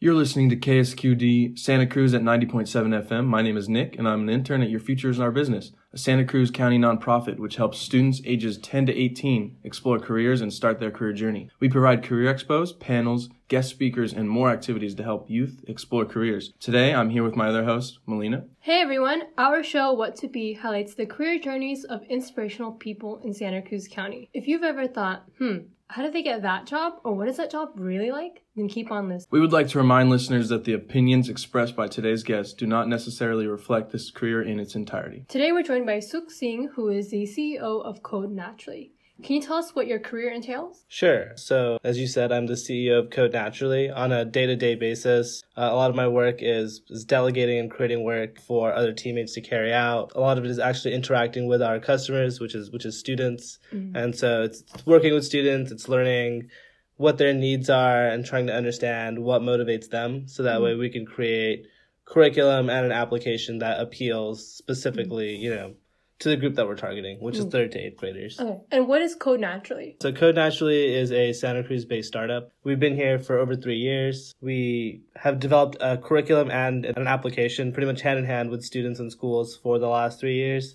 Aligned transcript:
You're 0.00 0.14
listening 0.14 0.48
to 0.50 0.56
KSQD 0.56 1.58
Santa 1.58 1.84
Cruz 1.84 2.14
at 2.14 2.22
90.7 2.22 3.08
FM. 3.08 3.24
My 3.24 3.42
name 3.42 3.56
is 3.56 3.68
Nick, 3.68 3.98
and 3.98 4.06
I'm 4.06 4.20
an 4.20 4.28
intern 4.28 4.62
at 4.62 4.70
Your 4.70 4.78
Future 4.78 5.10
is 5.10 5.18
Our 5.18 5.32
Business, 5.32 5.72
a 5.92 5.98
Santa 5.98 6.24
Cruz 6.24 6.52
County 6.52 6.78
nonprofit 6.78 7.40
which 7.40 7.56
helps 7.56 7.80
students 7.80 8.22
ages 8.24 8.58
10 8.58 8.86
to 8.86 8.96
18 8.96 9.56
explore 9.64 9.98
careers 9.98 10.40
and 10.40 10.52
start 10.52 10.78
their 10.78 10.92
career 10.92 11.12
journey. 11.12 11.50
We 11.58 11.68
provide 11.68 12.04
career 12.04 12.32
expos, 12.32 12.78
panels, 12.78 13.28
guest 13.48 13.70
speakers, 13.70 14.12
and 14.12 14.30
more 14.30 14.50
activities 14.50 14.94
to 14.94 15.02
help 15.02 15.28
youth 15.28 15.64
explore 15.66 16.04
careers. 16.04 16.52
Today, 16.60 16.94
I'm 16.94 17.10
here 17.10 17.24
with 17.24 17.34
my 17.34 17.48
other 17.48 17.64
host, 17.64 17.98
Melina. 18.06 18.44
Hey 18.60 18.80
everyone, 18.80 19.22
our 19.36 19.64
show 19.64 19.92
What 19.92 20.14
to 20.18 20.28
Be 20.28 20.52
highlights 20.52 20.94
the 20.94 21.06
career 21.06 21.40
journeys 21.40 21.82
of 21.82 22.04
inspirational 22.04 22.70
people 22.70 23.20
in 23.24 23.34
Santa 23.34 23.62
Cruz 23.62 23.88
County. 23.90 24.30
If 24.32 24.46
you've 24.46 24.62
ever 24.62 24.86
thought, 24.86 25.24
hmm, 25.38 25.56
how 25.88 26.02
did 26.02 26.12
they 26.12 26.22
get 26.22 26.42
that 26.42 26.66
job? 26.66 27.00
Or 27.02 27.14
what 27.14 27.28
is 27.28 27.38
that 27.38 27.50
job 27.50 27.70
really 27.76 28.10
like? 28.10 28.42
Then 28.56 28.68
keep 28.68 28.90
on 28.90 29.08
listening. 29.08 29.28
We 29.30 29.40
would 29.40 29.52
like 29.52 29.68
to 29.68 29.78
remind 29.78 30.10
listeners 30.10 30.50
that 30.50 30.64
the 30.64 30.74
opinions 30.74 31.28
expressed 31.28 31.74
by 31.74 31.88
today's 31.88 32.22
guests 32.22 32.52
do 32.52 32.66
not 32.66 32.88
necessarily 32.88 33.46
reflect 33.46 33.90
this 33.90 34.10
career 34.10 34.42
in 34.42 34.60
its 34.60 34.74
entirety. 34.74 35.24
Today 35.28 35.50
we're 35.50 35.62
joined 35.62 35.86
by 35.86 35.98
Sukh 35.98 36.30
Singh, 36.30 36.68
who 36.74 36.88
is 36.88 37.10
the 37.10 37.22
CEO 37.22 37.82
of 37.84 38.02
Code 38.02 38.30
Naturally. 38.30 38.92
Can 39.22 39.34
you 39.34 39.42
tell 39.42 39.56
us 39.56 39.74
what 39.74 39.88
your 39.88 39.98
career 39.98 40.30
entails? 40.30 40.84
Sure. 40.86 41.32
So, 41.34 41.78
as 41.82 41.98
you 41.98 42.06
said, 42.06 42.30
I'm 42.30 42.46
the 42.46 42.54
CEO 42.54 43.00
of 43.00 43.10
Code 43.10 43.32
Naturally. 43.32 43.90
On 43.90 44.12
a 44.12 44.24
day 44.24 44.46
to 44.46 44.54
day 44.54 44.76
basis, 44.76 45.42
uh, 45.56 45.68
a 45.72 45.74
lot 45.74 45.90
of 45.90 45.96
my 45.96 46.06
work 46.06 46.36
is, 46.38 46.82
is 46.88 47.04
delegating 47.04 47.58
and 47.58 47.70
creating 47.70 48.04
work 48.04 48.40
for 48.40 48.72
other 48.72 48.92
teammates 48.92 49.34
to 49.34 49.40
carry 49.40 49.72
out. 49.72 50.12
A 50.14 50.20
lot 50.20 50.38
of 50.38 50.44
it 50.44 50.50
is 50.50 50.60
actually 50.60 50.94
interacting 50.94 51.48
with 51.48 51.60
our 51.60 51.80
customers, 51.80 52.38
which 52.38 52.54
is 52.54 52.70
which 52.70 52.86
is 52.86 52.96
students. 52.96 53.58
Mm-hmm. 53.72 53.96
And 53.96 54.16
so 54.16 54.42
it's 54.42 54.62
working 54.86 55.12
with 55.12 55.24
students, 55.24 55.72
it's 55.72 55.88
learning 55.88 56.48
what 56.96 57.18
their 57.18 57.32
needs 57.32 57.68
are 57.68 58.06
and 58.06 58.24
trying 58.24 58.46
to 58.46 58.54
understand 58.54 59.18
what 59.18 59.42
motivates 59.42 59.90
them 59.90 60.28
so 60.28 60.44
that 60.44 60.56
mm-hmm. 60.56 60.64
way 60.64 60.74
we 60.74 60.90
can 60.90 61.06
create 61.06 61.66
curriculum 62.04 62.70
and 62.70 62.86
an 62.86 62.92
application 62.92 63.58
that 63.58 63.80
appeals 63.80 64.46
specifically, 64.46 65.34
mm-hmm. 65.34 65.42
you 65.42 65.50
know, 65.54 65.74
to 66.20 66.28
the 66.28 66.36
group 66.36 66.56
that 66.56 66.66
we're 66.66 66.76
targeting, 66.76 67.18
which 67.20 67.36
is 67.36 67.46
mm. 67.46 67.52
third 67.52 67.72
to 67.72 67.78
eighth 67.78 67.96
graders. 67.96 68.40
Okay. 68.40 68.58
And 68.72 68.88
what 68.88 69.02
is 69.02 69.14
Code 69.14 69.40
Naturally? 69.40 69.96
So 70.02 70.12
Code 70.12 70.34
Naturally 70.34 70.94
is 70.94 71.12
a 71.12 71.32
Santa 71.32 71.62
Cruz 71.62 71.84
based 71.84 72.08
startup. 72.08 72.50
We've 72.64 72.80
been 72.80 72.96
here 72.96 73.18
for 73.18 73.38
over 73.38 73.54
three 73.54 73.76
years. 73.76 74.34
We 74.40 75.02
have 75.16 75.38
developed 75.38 75.76
a 75.80 75.96
curriculum 75.96 76.50
and 76.50 76.84
an 76.84 77.06
application 77.06 77.72
pretty 77.72 77.86
much 77.86 78.00
hand 78.00 78.18
in 78.18 78.24
hand 78.24 78.50
with 78.50 78.64
students 78.64 78.98
and 78.98 79.12
schools 79.12 79.56
for 79.56 79.78
the 79.78 79.88
last 79.88 80.18
three 80.18 80.36
years. 80.36 80.74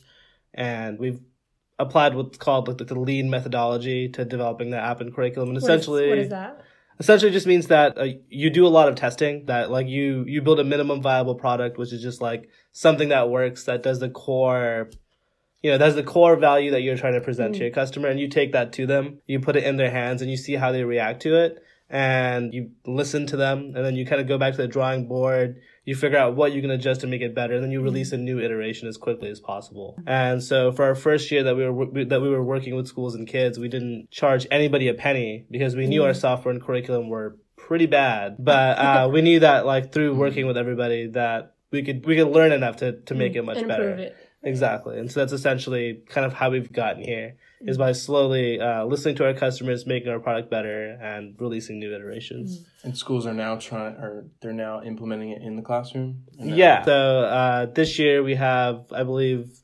And 0.53 0.97
we've 0.97 1.19
applied 1.78 2.16
what's 2.16 2.38
called 2.38 2.67
like 2.67 2.78
the 2.78 3.00
lean 3.00 3.30
methodology 3.30 4.07
to 4.09 4.23
developing 4.23 4.69
the 4.69 4.78
app 4.78 5.02
and 5.02 5.13
curriculum. 5.13 5.50
And 5.50 5.57
essentially, 5.57 6.07
what 6.07 6.17
is, 6.19 6.19
what 6.19 6.23
is 6.23 6.30
that? 6.30 6.61
essentially 7.00 7.31
just 7.31 7.47
means 7.47 7.67
that 7.67 7.97
uh, 7.97 8.05
you 8.30 8.50
do 8.50 8.66
a 8.66 8.69
lot 8.69 8.88
of 8.88 8.95
testing 8.95 9.45
that 9.47 9.72
like 9.72 9.88
you 9.88 10.23
you 10.28 10.41
build 10.41 10.59
a 10.59 10.63
minimum 10.63 11.02
viable 11.02 11.35
product 11.35 11.78
which 11.78 11.91
is 11.91 12.02
just 12.02 12.22
like 12.22 12.47
something 12.72 13.09
that 13.09 13.30
works 13.30 13.63
that 13.63 13.81
does 13.81 14.00
the 14.00 14.09
core 14.09 14.89
you 15.64 15.72
know 15.72 15.78
that's 15.78 15.95
the 15.95 16.03
core 16.03 16.36
value 16.36 16.72
that 16.72 16.81
you're 16.81 16.97
trying 16.97 17.14
to 17.14 17.22
present 17.22 17.56
mm. 17.56 17.58
to 17.58 17.64
your 17.64 17.73
customer 17.73 18.09
and 18.09 18.19
you 18.19 18.28
take 18.28 18.52
that 18.52 18.73
to 18.73 18.86
them 18.86 19.19
you 19.25 19.39
put 19.39 19.56
it 19.56 19.64
in 19.64 19.78
their 19.78 19.89
hands 19.89 20.22
and 20.22 20.30
you 20.30 20.38
see 20.38 20.53
how 20.53 20.72
they 20.72 20.83
react 20.83 21.22
to 21.22 21.36
it 21.36 21.64
and 21.89 22.53
you 22.53 22.72
listen 22.86 23.25
to 23.28 23.38
them 23.38 23.73
and 23.75 23.86
then 23.86 23.95
you 23.95 24.06
kind 24.06 24.22
of 24.22 24.28
go 24.28 24.38
back 24.38 24.52
to 24.52 24.61
the 24.61 24.67
drawing 24.67 25.08
board 25.08 25.61
you 25.86 25.95
figure 25.95 26.17
out 26.17 26.36
what 26.36 26.53
you 26.53 26.61
can 26.61 26.72
adjust 26.72 27.02
to 27.02 27.08
make 27.08 27.22
it 27.22 27.36
better 27.36 27.56
and 27.56 27.64
then 27.64 27.72
you 27.72 27.80
mm. 27.80 27.84
release 27.84 28.11
a 28.11 28.17
new 28.17 28.39
iteration 28.39 28.88
as 28.88 28.97
quickly 28.97 29.30
as 29.30 29.39
possible 29.39 29.97
and 30.06 30.44
so 30.44 30.72
for 30.72 30.86
our 30.86 30.95
first 30.95 31.31
year 31.31 31.44
that 31.44 31.56
we 31.56 31.67
were 31.67 32.06
that 32.06 32.22
we 32.22 32.30
were 32.30 32.44
working 32.44 32.75
with 32.75 32.88
schools 32.88 33.16
and 33.16 33.28
kids 33.28 33.58
we 33.58 33.69
didn't 33.69 34.11
charge 34.11 34.45
anybody 34.52 34.88
a 34.88 34.94
penny 34.94 35.45
because 35.50 35.75
we 35.75 35.88
knew 35.88 36.02
mm. 36.02 36.06
our 36.06 36.14
software 36.14 36.53
and 36.53 36.61
curriculum 36.61 37.09
were 37.09 37.38
pretty 37.56 37.86
bad 37.86 38.36
but 38.39 38.78
uh, 38.78 39.09
we 39.11 39.22
knew 39.22 39.39
that 39.39 39.66
like 39.66 39.94
through 39.94 40.14
working 40.14 40.45
with 40.45 40.58
everybody 40.58 41.08
that 41.08 41.56
we 41.72 41.84
could 41.84 42.06
we 42.06 42.16
could 42.16 42.28
learn 42.28 42.52
enough 42.52 42.78
to 42.78 43.00
to 43.02 43.16
make 43.16 43.34
mm. 43.34 43.38
it 43.38 43.45
much 43.45 43.67
better 43.67 43.89
it. 43.89 44.16
Exactly. 44.44 44.99
And 44.99 45.11
so 45.11 45.22
that's 45.22 45.31
essentially 45.31 46.02
kind 46.09 46.25
of 46.25 46.33
how 46.33 46.49
we've 46.49 46.72
gotten 46.72 47.03
here 47.03 47.35
is 47.62 47.78
by 47.78 47.94
slowly 47.94 48.59
uh, 48.59 48.84
listening 48.85 49.16
to 49.16 49.25
our 49.25 49.34
customers, 49.34 49.85
making 49.85 50.09
our 50.09 50.19
product 50.19 50.51
better, 50.51 50.97
and 51.01 51.35
releasing 51.40 51.79
new 51.79 51.95
iterations. 51.95 52.59
Mm-hmm. 52.59 52.88
And 52.88 52.97
schools 52.97 53.25
are 53.25 53.34
now 53.34 53.56
trying, 53.56 53.95
or 53.95 54.25
they're 54.41 54.51
now 54.51 54.84
implementing 54.84 55.29
it 55.29 55.41
in 55.41 55.56
the 55.56 55.62
classroom. 55.62 56.23
Yeah. 56.38 56.84
So 56.84 57.19
uh, 57.22 57.66
this 57.68 57.97
year 57.97 58.22
we 58.22 58.35
have, 58.35 58.85
I 58.91 59.03
believe, 59.03 59.59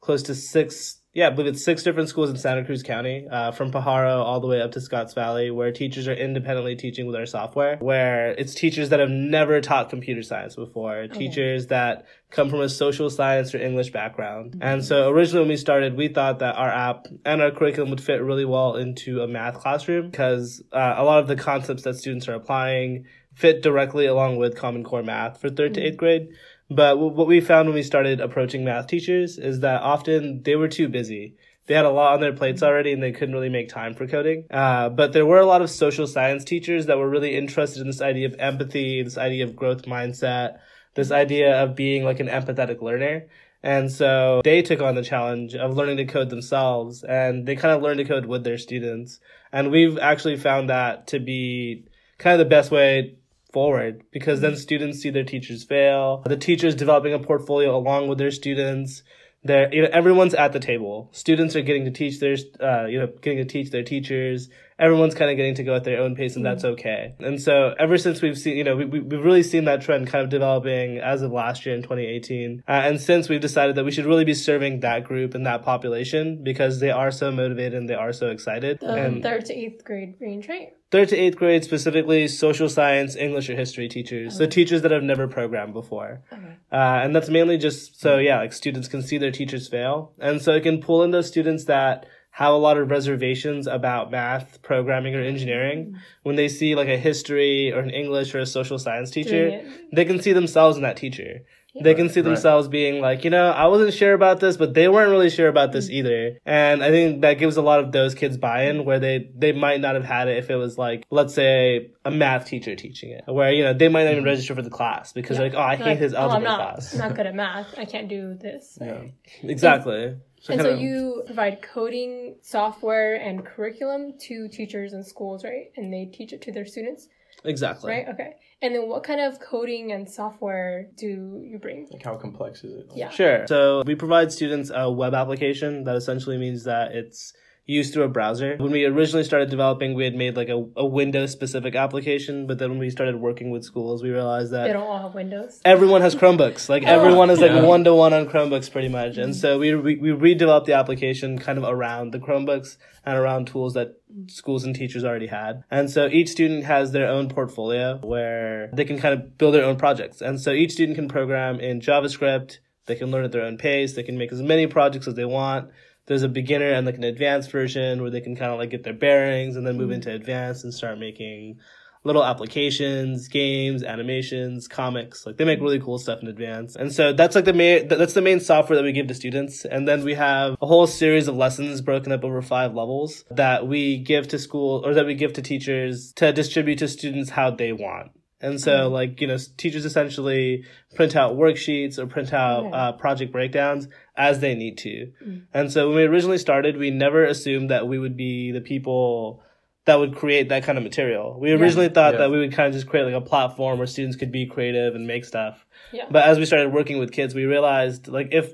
close 0.00 0.22
to 0.24 0.36
six 0.36 0.98
yeah, 1.14 1.26
I 1.26 1.30
believe 1.30 1.52
it's 1.52 1.62
six 1.62 1.82
different 1.82 2.08
schools 2.08 2.30
in 2.30 2.38
Santa 2.38 2.64
Cruz 2.64 2.82
County, 2.82 3.28
uh, 3.30 3.52
from 3.52 3.70
Pajaro 3.70 4.22
all 4.24 4.40
the 4.40 4.46
way 4.46 4.62
up 4.62 4.72
to 4.72 4.80
Scotts 4.80 5.12
Valley, 5.12 5.50
where 5.50 5.70
teachers 5.70 6.08
are 6.08 6.14
independently 6.14 6.74
teaching 6.74 7.06
with 7.06 7.14
our 7.14 7.26
software, 7.26 7.76
where 7.78 8.30
it's 8.30 8.54
teachers 8.54 8.88
that 8.88 8.98
have 8.98 9.10
never 9.10 9.60
taught 9.60 9.90
computer 9.90 10.22
science 10.22 10.56
before, 10.56 11.00
okay. 11.00 11.18
teachers 11.18 11.66
that 11.66 12.06
come 12.30 12.48
from 12.48 12.62
a 12.62 12.68
social 12.68 13.10
science 13.10 13.54
or 13.54 13.58
English 13.58 13.90
background. 13.92 14.52
Mm-hmm. 14.52 14.62
And 14.62 14.84
so 14.84 15.10
originally 15.10 15.42
when 15.42 15.50
we 15.50 15.58
started, 15.58 15.98
we 15.98 16.08
thought 16.08 16.38
that 16.38 16.56
our 16.56 16.70
app 16.70 17.06
and 17.26 17.42
our 17.42 17.50
curriculum 17.50 17.90
would 17.90 18.00
fit 18.00 18.22
really 18.22 18.46
well 18.46 18.76
into 18.76 19.20
a 19.20 19.28
math 19.28 19.58
classroom 19.58 20.08
because 20.08 20.62
uh, 20.72 20.94
a 20.96 21.04
lot 21.04 21.18
of 21.18 21.28
the 21.28 21.36
concepts 21.36 21.82
that 21.82 21.96
students 21.96 22.26
are 22.26 22.34
applying 22.34 23.04
fit 23.34 23.62
directly 23.62 24.06
along 24.06 24.36
with 24.36 24.56
Common 24.56 24.84
Core 24.84 25.02
math 25.02 25.40
for 25.40 25.48
3rd 25.48 25.54
mm-hmm. 25.54 25.72
to 25.74 25.80
eighth 25.80 25.96
grade. 25.96 26.28
But 26.70 26.98
what 26.98 27.26
we 27.26 27.40
found 27.40 27.68
when 27.68 27.74
we 27.74 27.82
started 27.82 28.20
approaching 28.20 28.64
math 28.64 28.86
teachers 28.86 29.38
is 29.38 29.60
that 29.60 29.82
often 29.82 30.42
they 30.42 30.56
were 30.56 30.68
too 30.68 30.88
busy. 30.88 31.36
They 31.66 31.74
had 31.74 31.84
a 31.84 31.90
lot 31.90 32.14
on 32.14 32.20
their 32.20 32.32
plates 32.32 32.62
already 32.62 32.92
and 32.92 33.02
they 33.02 33.12
couldn't 33.12 33.34
really 33.34 33.48
make 33.48 33.68
time 33.68 33.94
for 33.94 34.06
coding. 34.06 34.46
Uh, 34.50 34.88
but 34.88 35.12
there 35.12 35.26
were 35.26 35.38
a 35.38 35.46
lot 35.46 35.62
of 35.62 35.70
social 35.70 36.06
science 36.06 36.44
teachers 36.44 36.86
that 36.86 36.98
were 36.98 37.08
really 37.08 37.36
interested 37.36 37.80
in 37.80 37.86
this 37.86 38.00
idea 38.00 38.26
of 38.26 38.34
empathy, 38.38 39.02
this 39.02 39.18
idea 39.18 39.44
of 39.44 39.54
growth 39.54 39.82
mindset, 39.82 40.58
this 40.94 41.10
idea 41.10 41.62
of 41.62 41.76
being 41.76 42.04
like 42.04 42.20
an 42.20 42.28
empathetic 42.28 42.82
learner. 42.82 43.26
And 43.62 43.92
so 43.92 44.40
they 44.42 44.62
took 44.62 44.80
on 44.80 44.96
the 44.96 45.04
challenge 45.04 45.54
of 45.54 45.76
learning 45.76 45.98
to 45.98 46.04
code 46.04 46.30
themselves 46.30 47.04
and 47.04 47.46
they 47.46 47.54
kind 47.54 47.74
of 47.74 47.82
learned 47.82 47.98
to 47.98 48.04
code 48.04 48.26
with 48.26 48.42
their 48.42 48.58
students. 48.58 49.20
And 49.52 49.70
we've 49.70 49.98
actually 49.98 50.36
found 50.36 50.70
that 50.70 51.06
to 51.08 51.20
be 51.20 51.84
kind 52.18 52.34
of 52.34 52.38
the 52.40 52.50
best 52.50 52.70
way 52.70 53.16
forward 53.52 54.02
because 54.10 54.40
then 54.40 54.56
students 54.56 55.00
see 55.00 55.10
their 55.10 55.24
teachers 55.24 55.64
fail. 55.64 56.22
The 56.26 56.36
teachers 56.36 56.74
developing 56.74 57.12
a 57.12 57.18
portfolio 57.18 57.76
along 57.76 58.08
with 58.08 58.18
their 58.18 58.30
students. 58.30 59.02
They're, 59.44 59.74
you 59.74 59.82
know, 59.82 59.88
everyone's 59.92 60.34
at 60.34 60.52
the 60.52 60.60
table. 60.60 61.08
Students 61.12 61.56
are 61.56 61.62
getting 61.62 61.84
to 61.84 61.90
teach 61.90 62.20
their, 62.20 62.36
uh, 62.60 62.86
you 62.86 63.00
know, 63.00 63.08
getting 63.20 63.38
to 63.38 63.44
teach 63.44 63.70
their 63.70 63.82
teachers. 63.82 64.48
Everyone's 64.78 65.16
kind 65.16 65.32
of 65.32 65.36
getting 65.36 65.56
to 65.56 65.64
go 65.64 65.74
at 65.74 65.82
their 65.82 66.00
own 66.00 66.14
pace 66.14 66.36
and 66.36 66.46
that's 66.46 66.64
okay. 66.64 67.14
And 67.18 67.42
so 67.42 67.74
ever 67.78 67.98
since 67.98 68.22
we've 68.22 68.38
seen, 68.38 68.56
you 68.56 68.62
know, 68.62 68.76
we, 68.76 68.84
we, 68.84 69.00
we've 69.00 69.24
really 69.24 69.42
seen 69.42 69.64
that 69.64 69.82
trend 69.82 70.06
kind 70.06 70.22
of 70.22 70.30
developing 70.30 70.98
as 70.98 71.22
of 71.22 71.32
last 71.32 71.66
year 71.66 71.74
in 71.74 71.82
2018. 71.82 72.62
Uh, 72.68 72.70
and 72.70 73.00
since 73.00 73.28
we've 73.28 73.40
decided 73.40 73.74
that 73.74 73.84
we 73.84 73.90
should 73.90 74.06
really 74.06 74.24
be 74.24 74.34
serving 74.34 74.80
that 74.80 75.04
group 75.04 75.34
and 75.34 75.44
that 75.46 75.64
population 75.64 76.42
because 76.44 76.78
they 76.78 76.90
are 76.90 77.10
so 77.10 77.32
motivated 77.32 77.74
and 77.74 77.88
they 77.88 77.94
are 77.94 78.12
so 78.12 78.30
excited. 78.30 78.78
The 78.80 78.94
and 78.94 79.22
third 79.22 79.44
to 79.46 79.54
eighth 79.54 79.84
grade 79.84 80.14
range, 80.20 80.48
right? 80.48 80.72
Third 80.92 81.08
to 81.08 81.16
eighth 81.16 81.36
grade, 81.36 81.64
specifically 81.64 82.28
social 82.28 82.68
science, 82.68 83.16
English, 83.16 83.50
or 83.50 83.56
history 83.56 83.88
teachers. 83.88 84.36
Okay. 84.36 84.44
So 84.44 84.48
teachers 84.48 84.82
that 84.82 84.92
have 84.92 85.02
never 85.02 85.26
programmed 85.26 85.72
before. 85.72 86.22
Okay. 86.32 86.56
Uh, 86.70 87.00
and 87.02 87.16
that's 87.16 87.30
mainly 87.30 87.58
just 87.58 88.00
so, 88.00 88.18
yeah, 88.18 88.38
like 88.38 88.52
students 88.52 88.86
can 88.86 89.02
see 89.02 89.18
their 89.18 89.32
teachers 89.32 89.66
fail. 89.66 90.12
And 90.20 90.40
so 90.40 90.52
it 90.52 90.62
can 90.62 90.80
pull 90.80 91.02
in 91.02 91.10
those 91.10 91.26
students 91.26 91.64
that 91.64 92.06
have 92.36 92.52
a 92.52 92.56
lot 92.56 92.78
of 92.78 92.90
reservations 92.90 93.66
about 93.66 94.10
math, 94.10 94.62
programming, 94.62 95.14
or 95.14 95.20
engineering. 95.20 95.86
Mm-hmm. 95.86 95.96
When 96.22 96.36
they 96.36 96.48
see 96.48 96.74
like 96.74 96.88
a 96.88 96.96
history 96.96 97.72
or 97.72 97.80
an 97.80 97.90
English 97.90 98.34
or 98.34 98.38
a 98.38 98.46
social 98.46 98.78
science 98.78 99.10
teacher, 99.10 99.62
they 99.92 100.04
can 100.04 100.20
see 100.20 100.32
themselves 100.32 100.76
in 100.76 100.82
that 100.82 100.96
teacher. 100.96 101.40
They 101.80 101.94
can 101.94 102.08
see 102.10 102.20
themselves 102.20 102.66
right. 102.66 102.72
being 102.72 103.00
like, 103.00 103.24
you 103.24 103.30
know, 103.30 103.50
I 103.50 103.66
wasn't 103.66 103.94
sure 103.94 104.12
about 104.12 104.40
this, 104.40 104.56
but 104.56 104.74
they 104.74 104.88
weren't 104.88 105.10
really 105.10 105.30
sure 105.30 105.48
about 105.48 105.72
this 105.72 105.88
mm. 105.88 105.94
either. 105.94 106.38
And 106.44 106.82
I 106.82 106.90
think 106.90 107.22
that 107.22 107.34
gives 107.34 107.56
a 107.56 107.62
lot 107.62 107.80
of 107.80 107.92
those 107.92 108.14
kids 108.14 108.36
buy-in 108.36 108.84
where 108.84 109.00
they, 109.00 109.30
they 109.34 109.52
might 109.52 109.80
not 109.80 109.94
have 109.94 110.04
had 110.04 110.28
it 110.28 110.36
if 110.36 110.50
it 110.50 110.56
was 110.56 110.76
like, 110.76 111.06
let's 111.10 111.32
say 111.32 111.90
a 112.04 112.10
math 112.10 112.46
teacher 112.46 112.76
teaching 112.76 113.10
it, 113.10 113.24
where, 113.26 113.52
you 113.52 113.64
know, 113.64 113.72
they 113.72 113.88
might 113.88 114.04
not 114.04 114.12
even 114.12 114.24
mm. 114.24 114.26
register 114.26 114.54
for 114.54 114.62
the 114.62 114.70
class 114.70 115.12
because 115.12 115.38
yeah. 115.38 115.44
like, 115.44 115.54
oh, 115.54 115.60
I 115.60 115.76
hate 115.76 115.86
like, 115.86 115.98
his 115.98 116.14
algebra 116.14 116.34
oh, 116.48 116.52
I'm 116.52 116.58
not, 116.58 116.72
class. 116.74 116.92
I'm 116.92 116.98
not 116.98 117.16
good 117.16 117.26
at 117.26 117.34
math. 117.42 117.78
I 117.78 117.86
can't 117.86 118.08
do 118.08 118.34
this. 118.34 118.78
Yeah. 118.80 119.02
Exactly. 119.42 120.16
So 120.42 120.52
and 120.52 120.62
so 120.62 120.74
you 120.74 121.22
provide 121.24 121.62
coding 121.62 122.34
software 122.42 123.14
and 123.14 123.46
curriculum 123.46 124.14
to 124.22 124.48
teachers 124.48 124.92
and 124.92 125.06
schools, 125.06 125.44
right? 125.44 125.70
And 125.76 125.92
they 125.92 126.06
teach 126.06 126.32
it 126.32 126.42
to 126.42 126.52
their 126.52 126.66
students. 126.66 127.06
Exactly. 127.44 127.92
Right. 127.92 128.08
Okay. 128.08 128.34
And 128.60 128.74
then 128.74 128.88
what 128.88 129.04
kind 129.04 129.20
of 129.20 129.38
coding 129.38 129.92
and 129.92 130.08
software 130.10 130.88
do 130.96 131.40
you 131.44 131.60
bring? 131.60 131.86
Like 131.92 132.02
how 132.02 132.16
complex 132.16 132.64
is 132.64 132.74
it? 132.74 132.86
Yeah. 132.92 133.10
Sure. 133.10 133.46
So 133.46 133.84
we 133.86 133.94
provide 133.94 134.32
students 134.32 134.72
a 134.74 134.90
web 134.90 135.14
application 135.14 135.84
that 135.84 135.94
essentially 135.94 136.38
means 136.38 136.64
that 136.64 136.90
it's 136.90 137.32
used 137.64 137.94
through 137.94 138.02
a 138.02 138.08
browser. 138.08 138.56
When 138.56 138.72
we 138.72 138.84
originally 138.84 139.24
started 139.24 139.48
developing, 139.48 139.94
we 139.94 140.04
had 140.04 140.14
made 140.14 140.36
like 140.36 140.48
a, 140.48 140.66
a 140.76 140.84
Windows 140.84 141.30
specific 141.30 141.74
application, 141.74 142.46
but 142.46 142.58
then 142.58 142.70
when 142.70 142.78
we 142.78 142.90
started 142.90 143.16
working 143.16 143.50
with 143.50 143.64
schools, 143.64 144.02
we 144.02 144.10
realized 144.10 144.52
that 144.52 144.66
They 144.66 144.72
don't 144.72 144.82
all 144.82 145.00
have 145.00 145.14
Windows. 145.14 145.60
everyone 145.64 146.00
has 146.02 146.14
Chromebooks. 146.14 146.68
Like 146.68 146.82
Oh. 146.84 146.86
everyone 146.86 147.30
is 147.30 147.40
like 147.40 147.62
one 147.62 147.84
to 147.84 147.94
one 147.94 148.12
on 148.12 148.26
Chromebooks 148.26 148.70
pretty 148.70 148.88
much. 148.88 149.16
And 149.16 149.32
mm-hmm. 149.32 149.40
so 149.40 149.58
we, 149.58 149.74
we 149.74 149.96
we 149.96 150.10
redeveloped 150.10 150.64
the 150.66 150.74
application 150.74 151.38
kind 151.38 151.56
of 151.56 151.64
around 151.64 152.12
the 152.12 152.18
Chromebooks 152.18 152.78
and 153.04 153.16
around 153.16 153.46
tools 153.46 153.74
that 153.74 153.94
schools 154.26 154.64
and 154.64 154.74
teachers 154.74 155.04
already 155.04 155.28
had. 155.28 155.62
And 155.70 155.90
so 155.90 156.06
each 156.08 156.30
student 156.30 156.64
has 156.64 156.92
their 156.92 157.08
own 157.08 157.28
portfolio 157.28 157.98
where 158.02 158.70
they 158.72 158.84
can 158.84 158.98
kind 158.98 159.14
of 159.14 159.38
build 159.38 159.54
their 159.54 159.64
own 159.64 159.76
projects. 159.76 160.20
And 160.20 160.40
so 160.40 160.50
each 160.52 160.72
student 160.72 160.96
can 160.96 161.08
program 161.08 161.60
in 161.60 161.80
JavaScript. 161.80 162.58
They 162.86 162.96
can 162.96 163.10
learn 163.12 163.24
at 163.24 163.30
their 163.32 163.42
own 163.42 163.56
pace. 163.58 163.94
They 163.94 164.02
can 164.02 164.18
make 164.18 164.32
as 164.32 164.42
many 164.42 164.66
projects 164.66 165.06
as 165.06 165.14
they 165.14 165.24
want. 165.24 165.70
There's 166.06 166.22
a 166.22 166.28
beginner 166.28 166.72
and 166.72 166.84
like 166.84 166.96
an 166.96 167.04
advanced 167.04 167.50
version 167.50 168.02
where 168.02 168.10
they 168.10 168.20
can 168.20 168.36
kind 168.36 168.52
of 168.52 168.58
like 168.58 168.70
get 168.70 168.82
their 168.82 168.92
bearings 168.92 169.56
and 169.56 169.66
then 169.66 169.76
move 169.76 169.86
mm-hmm. 169.86 169.94
into 169.94 170.12
advanced 170.12 170.64
and 170.64 170.74
start 170.74 170.98
making 170.98 171.58
little 172.04 172.24
applications, 172.24 173.28
games, 173.28 173.82
animations, 173.82 174.66
comics. 174.66 175.24
Like 175.24 175.36
they 175.36 175.44
make 175.44 175.60
really 175.60 175.80
cool 175.80 175.98
stuff 175.98 176.20
in 176.20 176.28
advance. 176.28 176.74
And 176.74 176.92
so 176.92 177.12
that's 177.12 177.34
like 177.34 177.44
the 177.44 177.52
main 177.52 177.88
that's 177.88 178.14
the 178.14 178.22
main 178.22 178.40
software 178.40 178.76
that 178.76 178.84
we 178.84 178.92
give 178.92 179.06
to 179.06 179.14
students. 179.14 179.64
And 179.64 179.86
then 179.86 180.04
we 180.04 180.14
have 180.14 180.56
a 180.60 180.66
whole 180.66 180.86
series 180.86 181.28
of 181.28 181.36
lessons 181.36 181.80
broken 181.80 182.12
up 182.12 182.24
over 182.24 182.42
five 182.42 182.74
levels 182.74 183.24
that 183.30 183.66
we 183.66 183.98
give 183.98 184.28
to 184.28 184.38
school 184.38 184.82
or 184.84 184.94
that 184.94 185.06
we 185.06 185.14
give 185.14 185.32
to 185.34 185.42
teachers 185.42 186.12
to 186.14 186.32
distribute 186.32 186.78
to 186.80 186.88
students 186.88 187.30
how 187.30 187.50
they 187.50 187.72
want. 187.72 188.12
And 188.42 188.60
so, 188.60 188.88
like, 188.88 189.20
you 189.20 189.28
know, 189.28 189.36
teachers 189.56 189.84
essentially 189.84 190.64
print 190.96 191.14
out 191.16 191.36
worksheets 191.36 191.96
or 191.98 192.06
print 192.06 192.32
out 192.32 192.64
Okay. 192.66 192.76
uh, 192.76 192.92
project 192.92 193.30
breakdowns 193.32 193.88
as 194.16 194.40
they 194.40 194.54
need 194.54 194.76
to. 194.78 195.12
And 195.54 195.70
so 195.72 195.86
when 195.88 195.96
we 195.96 196.02
originally 196.04 196.38
started, 196.38 196.76
we 196.76 196.90
never 196.90 197.24
assumed 197.24 197.70
that 197.70 197.86
we 197.86 197.98
would 197.98 198.16
be 198.16 198.50
the 198.50 198.60
people 198.60 199.42
that 199.84 199.98
would 199.98 200.14
create 200.14 200.48
that 200.50 200.62
kind 200.64 200.76
of 200.78 200.84
material. 200.84 201.38
We 201.40 201.52
originally 201.52 201.88
thought 201.88 202.14
Yeah. 202.14 202.18
that 202.18 202.30
we 202.30 202.38
would 202.38 202.52
kind 202.52 202.68
of 202.68 202.74
just 202.74 202.86
create 202.88 203.04
like 203.04 203.14
a 203.14 203.20
platform 203.20 203.78
where 203.78 203.86
students 203.86 204.16
could 204.16 204.30
be 204.30 204.46
creative 204.46 204.94
and 204.94 205.06
make 205.06 205.24
stuff. 205.24 205.64
Yeah. 205.92 206.04
But 206.10 206.24
as 206.24 206.38
we 206.38 206.44
started 206.44 206.72
working 206.72 206.98
with 206.98 207.10
kids, 207.12 207.34
we 207.34 207.46
realized 207.46 208.06
like 208.08 208.28
if 208.32 208.52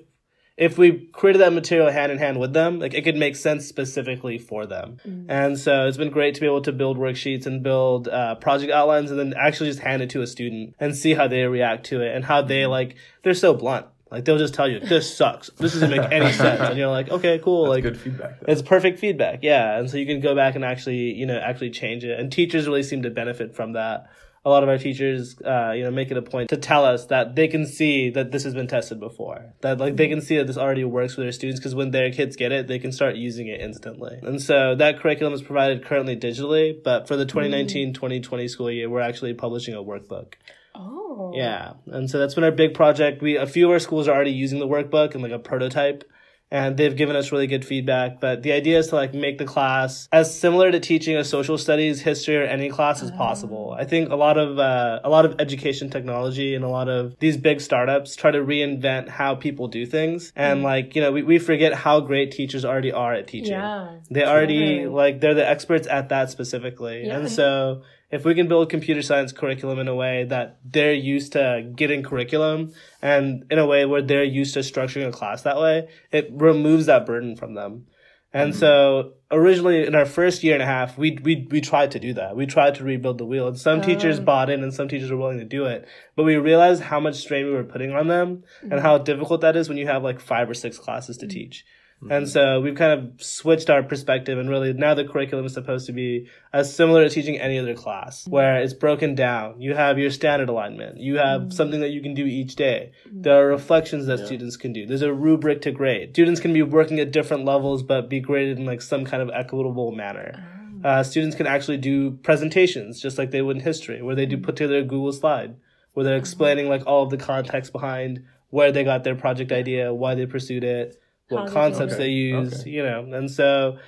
if 0.58 0.76
we 0.76 1.06
created 1.12 1.38
that 1.38 1.52
material 1.52 1.88
hand 1.88 2.10
in 2.10 2.19
hand 2.19 2.40
with 2.40 2.52
them, 2.52 2.81
like 2.81 2.93
it 2.93 3.05
could 3.05 3.16
make 3.16 3.37
sense 3.37 3.64
specifically 3.64 4.38
for 4.38 4.66
them. 4.66 4.99
And 5.28 5.56
so 5.56 5.87
it's 5.87 5.96
been 5.96 6.10
great 6.10 6.34
to 6.34 6.40
be 6.40 6.46
able 6.46 6.62
to 6.62 6.72
build 6.72 6.99
worksheets 6.99 7.46
and 7.46 7.62
build 7.62 8.08
uh, 8.08 8.34
project 8.34 8.72
outlines 8.72 9.12
and 9.12 9.20
then 9.20 9.34
actually 9.38 9.70
just 9.70 9.78
hand 9.78 10.02
it 10.02 10.10
to 10.10 10.20
a 10.20 10.26
student 10.26 10.75
and 10.81 10.96
see 10.96 11.14
how 11.14 11.28
they 11.28 11.44
react 11.44 11.87
to 11.87 12.02
it 12.02 12.14
and 12.14 12.25
how 12.25 12.43
they 12.43 12.66
like 12.66 12.96
they're 13.22 13.34
so 13.34 13.55
blunt. 13.55 13.87
Like 14.10 14.25
they'll 14.25 14.38
just 14.38 14.55
tell 14.55 14.69
you 14.69 14.81
this 14.81 15.16
sucks. 15.16 15.49
This 15.58 15.75
doesn't 15.75 15.90
make 15.90 16.10
any 16.10 16.32
sense, 16.32 16.61
and 16.61 16.78
you're 16.78 16.88
like, 16.88 17.11
okay, 17.11 17.38
cool. 17.38 17.64
That's 17.64 17.75
like 17.75 17.82
good 17.84 18.00
feedback. 18.00 18.40
Though. 18.40 18.52
it's 18.52 18.62
perfect 18.62 18.99
feedback, 18.99 19.40
yeah. 19.43 19.78
And 19.78 19.88
so 19.88 19.96
you 19.96 20.06
can 20.06 20.20
go 20.20 20.34
back 20.34 20.56
and 20.56 20.64
actually, 20.64 21.12
you 21.12 21.26
know, 21.26 21.38
actually 21.38 21.70
change 21.70 22.04
it. 22.04 22.19
And 22.19 22.32
teachers 22.32 22.66
really 22.66 22.82
seem 22.82 23.02
to 23.02 23.11
benefit 23.11 23.54
from 23.54 23.75
that. 23.75 24.11
A 24.49 24.50
lot 24.50 24.62
of 24.62 24.71
our 24.71 24.79
teachers, 24.79 25.39
uh, 25.43 25.73
you 25.73 25.85
know, 25.85 25.91
make 25.91 26.11
it 26.11 26.17
a 26.17 26.23
point 26.23 26.49
to 26.49 26.56
tell 26.56 26.87
us 26.87 27.05
that 27.06 27.37
they 27.37 27.49
can 27.49 27.67
see 27.67 28.09
that 28.11 28.33
this 28.33 28.45
has 28.45 28.55
been 28.55 28.67
tested 28.67 28.99
before. 28.99 29.53
That 29.61 29.77
like 29.79 29.97
they 29.97 30.09
can 30.09 30.23
see 30.23 30.39
that 30.39 30.47
this 30.47 30.56
already 30.56 30.85
works 30.85 31.17
for 31.17 31.21
their 31.21 31.33
students 31.33 31.61
because 31.61 31.75
when 31.75 31.91
their 31.91 32.11
kids 32.11 32.35
get 32.35 32.50
it, 32.50 32.67
they 32.67 32.79
can 32.79 32.91
start 32.91 33.17
using 33.17 33.47
it 33.49 33.61
instantly. 33.61 34.19
And 34.23 34.41
so 34.41 34.75
that 34.77 35.00
curriculum 35.00 35.35
is 35.35 35.43
provided 35.43 35.85
currently 35.85 36.17
digitally, 36.17 36.83
but 36.83 37.06
for 37.06 37.17
the 37.17 37.27
2019-2020 37.27 38.49
school 38.49 38.71
year, 38.71 38.89
we're 38.89 39.00
actually 39.00 39.35
publishing 39.35 39.75
a 39.75 39.83
workbook. 39.83 40.35
Oh. 40.75 41.33
Yeah, 41.35 41.75
and 41.87 42.09
so 42.09 42.19
that's 42.19 42.35
been 42.35 42.45
our 42.45 42.50
big 42.50 42.73
project. 42.73 43.21
We 43.21 43.37
a 43.37 43.47
few 43.47 43.67
of 43.67 43.73
our 43.73 43.79
schools 43.79 44.09
are 44.09 44.15
already 44.15 44.33
using 44.33 44.61
the 44.61 44.69
workbook 44.69 45.12
and 45.12 45.23
like 45.23 45.33
a 45.33 45.39
prototype, 45.39 46.05
and 46.50 46.77
they've 46.77 46.97
given 46.97 47.17
us 47.17 47.31
really 47.33 47.47
good 47.47 47.65
feedback. 47.65 48.21
But 48.21 48.43
the 48.43 48.53
idea 48.53 48.79
is 48.79 48.89
to 48.89 48.95
like 48.95 49.15
make 49.15 49.39
the 49.39 49.45
class 49.45 50.09
as 50.12 50.39
similar 50.39 50.71
to 50.71 50.81
teaching 50.81 51.17
a 51.17 51.25
social 51.25 51.59
studies, 51.59 52.00
history, 52.00 52.37
or 52.37 52.45
any 52.45 52.71
class 52.71 53.03
as 53.03 53.11
possible. 53.11 53.75
I 53.79 53.85
think 53.85 54.11
a 54.11 54.17
lot 54.17 54.39
of 54.39 54.59
uh, 54.59 55.00
a 55.05 55.11
lot 55.11 55.25
of 55.25 55.37
education 55.39 55.91
technology 55.91 56.55
and 56.55 56.65
a 56.65 56.69
lot 56.69 56.89
of 56.89 57.17
these 57.19 57.37
big 57.37 57.61
startups 57.61 58.17
try 58.17 58.31
to 58.31 58.39
reinvent 58.39 59.09
how 59.09 59.35
people 59.35 59.69
do 59.69 59.87
things, 59.87 60.33
and 60.37 60.62
like 60.62 60.95
you 60.97 61.03
know 61.03 61.12
we, 61.12 61.23
we 61.23 61.39
forget 61.39 61.75
how 61.75 62.00
great 62.00 62.33
teachers 62.33 62.65
already 62.65 62.93
are 62.93 63.15
at 63.15 63.27
teaching. 63.27 63.53
Yeah. 63.53 63.97
They 64.11 64.25
already 64.25 64.87
like 64.87 65.21
they're 65.21 65.35
the 65.35 65.49
experts 65.49 65.87
at 65.87 66.09
that 66.09 66.31
specifically. 66.31 67.06
Yeah. 67.06 67.19
And 67.19 67.31
so 67.31 67.83
if 68.10 68.25
we 68.25 68.34
can 68.34 68.49
build 68.49 68.70
computer 68.70 69.02
science 69.02 69.32
curriculum 69.32 69.78
in 69.78 69.88
a 69.88 69.94
way 69.94 70.25
that 70.25 70.58
they're 70.64 70.93
used 70.94 71.32
to 71.32 71.70
getting 71.76 72.02
curriculum 72.02 72.72
and 73.02 73.44
in 73.50 73.58
a 73.58 73.66
way 73.66 73.84
where 73.84 74.02
they're 74.02 74.25
used 74.25 74.55
to 74.55 74.60
structuring 74.60 75.06
a 75.06 75.12
class 75.12 75.43
that 75.43 75.58
way, 75.58 75.88
it 76.10 76.31
removes 76.32 76.87
that 76.87 77.05
burden 77.05 77.37
from 77.37 77.55
them. 77.55 77.87
And 78.32 78.52
mm-hmm. 78.52 78.60
so 78.60 79.12
originally 79.31 79.87
in 79.87 79.94
our 79.94 80.06
first 80.06 80.43
year 80.43 80.55
and 80.55 80.62
a 80.62 80.66
half, 80.66 80.96
we, 80.99 81.19
we, 81.22 81.46
we 81.50 81.60
tried 81.60 81.90
to 81.93 81.99
do 81.99 82.14
that. 82.14 82.37
We 82.37 82.46
tried 82.46 82.75
to 82.76 82.84
rebuild 82.84 83.19
the 83.19 83.25
wheel 83.26 83.49
and 83.49 83.58
some 83.58 83.81
teachers 83.82 84.19
Oh. 84.19 84.22
bought 84.22 84.50
in 84.50 84.62
and 84.62 84.72
some 84.72 84.88
teachers 84.88 85.11
were 85.11 85.16
willing 85.16 85.38
to 85.38 85.44
do 85.44 85.64
it. 85.66 85.87
But 86.16 86.25
we 86.25 86.37
realized 86.37 86.82
how 86.82 87.00
much 87.00 87.16
strain 87.16 87.46
we 87.46 87.52
were 87.52 87.64
putting 87.64 87.93
on 87.93 88.08
them 88.08 88.44
and 88.62 88.72
mm-hmm. 88.72 88.81
how 88.81 88.99
difficult 88.99 89.43
that 89.43 89.56
is 89.56 89.69
when 89.69 89.78
you 89.78 89.87
have 89.87 90.02
like 90.02 90.20
five 90.20 90.49
or 90.49 90.54
six 90.54 90.78
classes 90.78 91.16
to 91.19 91.26
mm-hmm. 91.26 91.34
teach. 91.34 91.64
And 92.11 92.29
so 92.29 92.61
we've 92.61 92.77
kind 92.77 92.93
of 92.93 93.23
switched 93.23 93.71
our 93.71 93.83
perspective 93.83 94.39
and 94.39 94.49
really 94.49 94.73
now 94.73 94.95
the 94.95 95.05
curriculum 95.05 95.45
is 95.45 95.55
supposed 95.55 95.87
to 95.87 95.93
be 95.93 96.29
as 96.53 96.73
similar 96.73 97.03
to 97.03 97.12
teaching 97.12 97.39
any 97.39 97.59
other 97.59 97.75
class 97.75 98.27
where 98.29 98.61
it's 98.61 98.73
broken 98.73 99.15
down. 99.15 99.61
You 99.61 99.75
have 99.75 99.99
your 99.99 100.11
standard 100.11 100.49
alignment. 100.49 100.99
You 100.99 101.17
have 101.17 101.41
mm-hmm. 101.43 101.50
something 101.50 101.81
that 101.81 101.91
you 101.91 102.00
can 102.00 102.15
do 102.15 102.25
each 102.25 102.55
day. 102.55 102.93
Mm-hmm. 103.09 103.23
There 103.23 103.43
are 103.43 103.49
reflections 103.49 104.06
that 104.06 104.25
students 104.25 104.56
can 104.56 104.73
do. 104.73 104.87
There's 104.87 105.03
a 105.03 105.12
rubric 105.12 105.62
to 105.62 105.73
grade. 105.73 106.11
Students 106.11 106.41
can 106.41 106.53
be 106.53 106.62
working 106.62 107.00
at 107.00 107.11
different 107.11 107.45
levels 107.45 107.83
but 107.83 108.09
be 108.09 108.21
graded 108.21 108.59
in 108.59 108.65
like 108.65 108.83
some 108.83 109.05
kind 109.05 109.23
of 109.23 109.31
equitable 109.35 109.91
manner. 109.91 110.45
Ah. 110.85 110.89
Uh, 110.89 111.03
students 111.03 111.35
can 111.35 111.49
actually 111.49 111.79
do 111.79 112.12
presentations 112.12 113.00
just 113.00 113.19
like 113.19 113.33
they 113.33 113.43
would 113.43 113.56
in 113.56 113.62
history 113.62 114.00
where 114.03 114.15
they 114.15 114.27
do 114.27 114.37
mm-hmm. 114.37 114.45
put 114.45 114.56
together 114.56 114.79
a 114.79 114.85
Google 114.85 115.12
slide 115.12 115.56
where 115.95 116.05
they're 116.05 116.17
explaining 116.17 116.69
like 116.69 116.87
all 116.87 117.03
of 117.03 117.11
the 117.11 117.17
context 117.17 117.73
behind 117.73 118.25
where 118.50 118.71
they 118.71 118.85
got 118.85 119.03
their 119.05 119.17
project 119.17 119.50
idea, 119.50 119.93
why 119.93 120.15
they 120.15 120.27
pursued 120.27 120.62
it, 120.62 121.00
what 121.28 121.50
concepts 121.52 121.94
Okay. 121.94 122.04
they 122.04 122.10
use, 122.10 122.60
Okay. 122.60 122.70
you 122.70 122.82
know. 122.82 123.00
And 123.12 123.30
so 123.30 123.78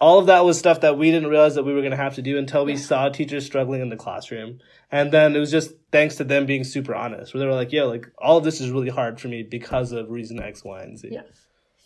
all 0.00 0.18
of 0.18 0.26
that 0.26 0.44
was 0.44 0.58
stuff 0.58 0.80
that 0.82 0.98
we 0.98 1.10
didn't 1.10 1.30
realize 1.30 1.54
that 1.54 1.64
we 1.64 1.72
were 1.72 1.80
going 1.80 1.90
to 1.92 1.96
have 1.96 2.14
to 2.16 2.22
do 2.22 2.36
until 2.38 2.64
we 2.64 2.76
saw 2.76 3.08
teachers 3.08 3.44
struggling 3.46 3.80
in 3.80 3.88
the 3.88 3.96
classroom. 3.96 4.58
And 4.92 5.10
then 5.10 5.34
it 5.34 5.38
was 5.38 5.50
just 5.50 5.72
thanks 5.90 6.16
to 6.16 6.24
them 6.24 6.46
being 6.46 6.64
super 6.64 6.94
honest, 6.94 7.32
where 7.34 7.40
they 7.40 7.46
were 7.46 7.54
like, 7.54 7.72
"Yo, 7.72 7.88
like 7.88 8.06
all 8.18 8.36
of 8.38 8.44
this 8.44 8.60
is 8.60 8.70
really 8.70 8.90
hard 8.90 9.20
for 9.20 9.28
me 9.28 9.42
because 9.42 9.92
of 9.92 10.10
reason 10.10 10.40
X, 10.40 10.62
Y, 10.64 10.82
and 10.82 10.98
Z." 10.98 11.08
Yeah. 11.10 11.22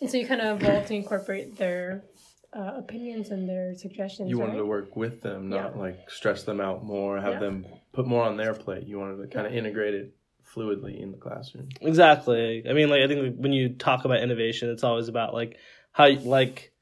And 0.00 0.11
so 0.11 0.17
you 0.17 0.26
kind 0.26 0.41
of 0.41 0.62
evolved 0.62 0.88
to 0.88 0.94
incorporate 0.94 1.56
their 1.56 2.05
uh, 2.52 2.73
opinions 2.79 3.31
and 3.31 3.49
their 3.49 3.75
suggestions. 3.76 4.29
You 4.29 4.38
wanted 4.38 4.52
right? 4.55 4.58
to 4.58 4.67
work 4.67 4.97
with 4.97 5.20
them, 5.23 5.49
not 5.49 5.75
Yeah. 5.76 5.81
like 5.81 6.11
stress 6.11 6.43
them 6.43 6.61
out 6.61 6.85
more, 6.85 7.20
have 7.20 7.35
Yeah. 7.35 7.38
them 7.38 7.67
put 7.93 8.06
more 8.08 8.25
on 8.25 8.37
their 8.37 8.55
plate. 8.55 8.88
You 8.88 8.99
wanted 8.99 9.23
to 9.23 9.29
kind 9.29 9.47
of 9.47 9.55
integrate 9.55 9.94
it 9.94 10.12
fluidly 10.55 11.00
in 11.00 11.12
the 11.12 11.19
classroom. 11.19 11.69
Exactly. 11.81 12.64
I 12.69 12.73
mean, 12.73 12.91
like 12.91 13.02
I 13.02 13.08
think 13.08 13.37
when 13.37 13.52
you 13.52 13.70
talk 13.70 14.05
about 14.05 14.23
innovation, 14.23 14.70
it's 14.70 14.85
always 14.85 15.08
about 15.08 15.35
like 15.35 15.56
how 15.93 16.08
like 16.11 16.73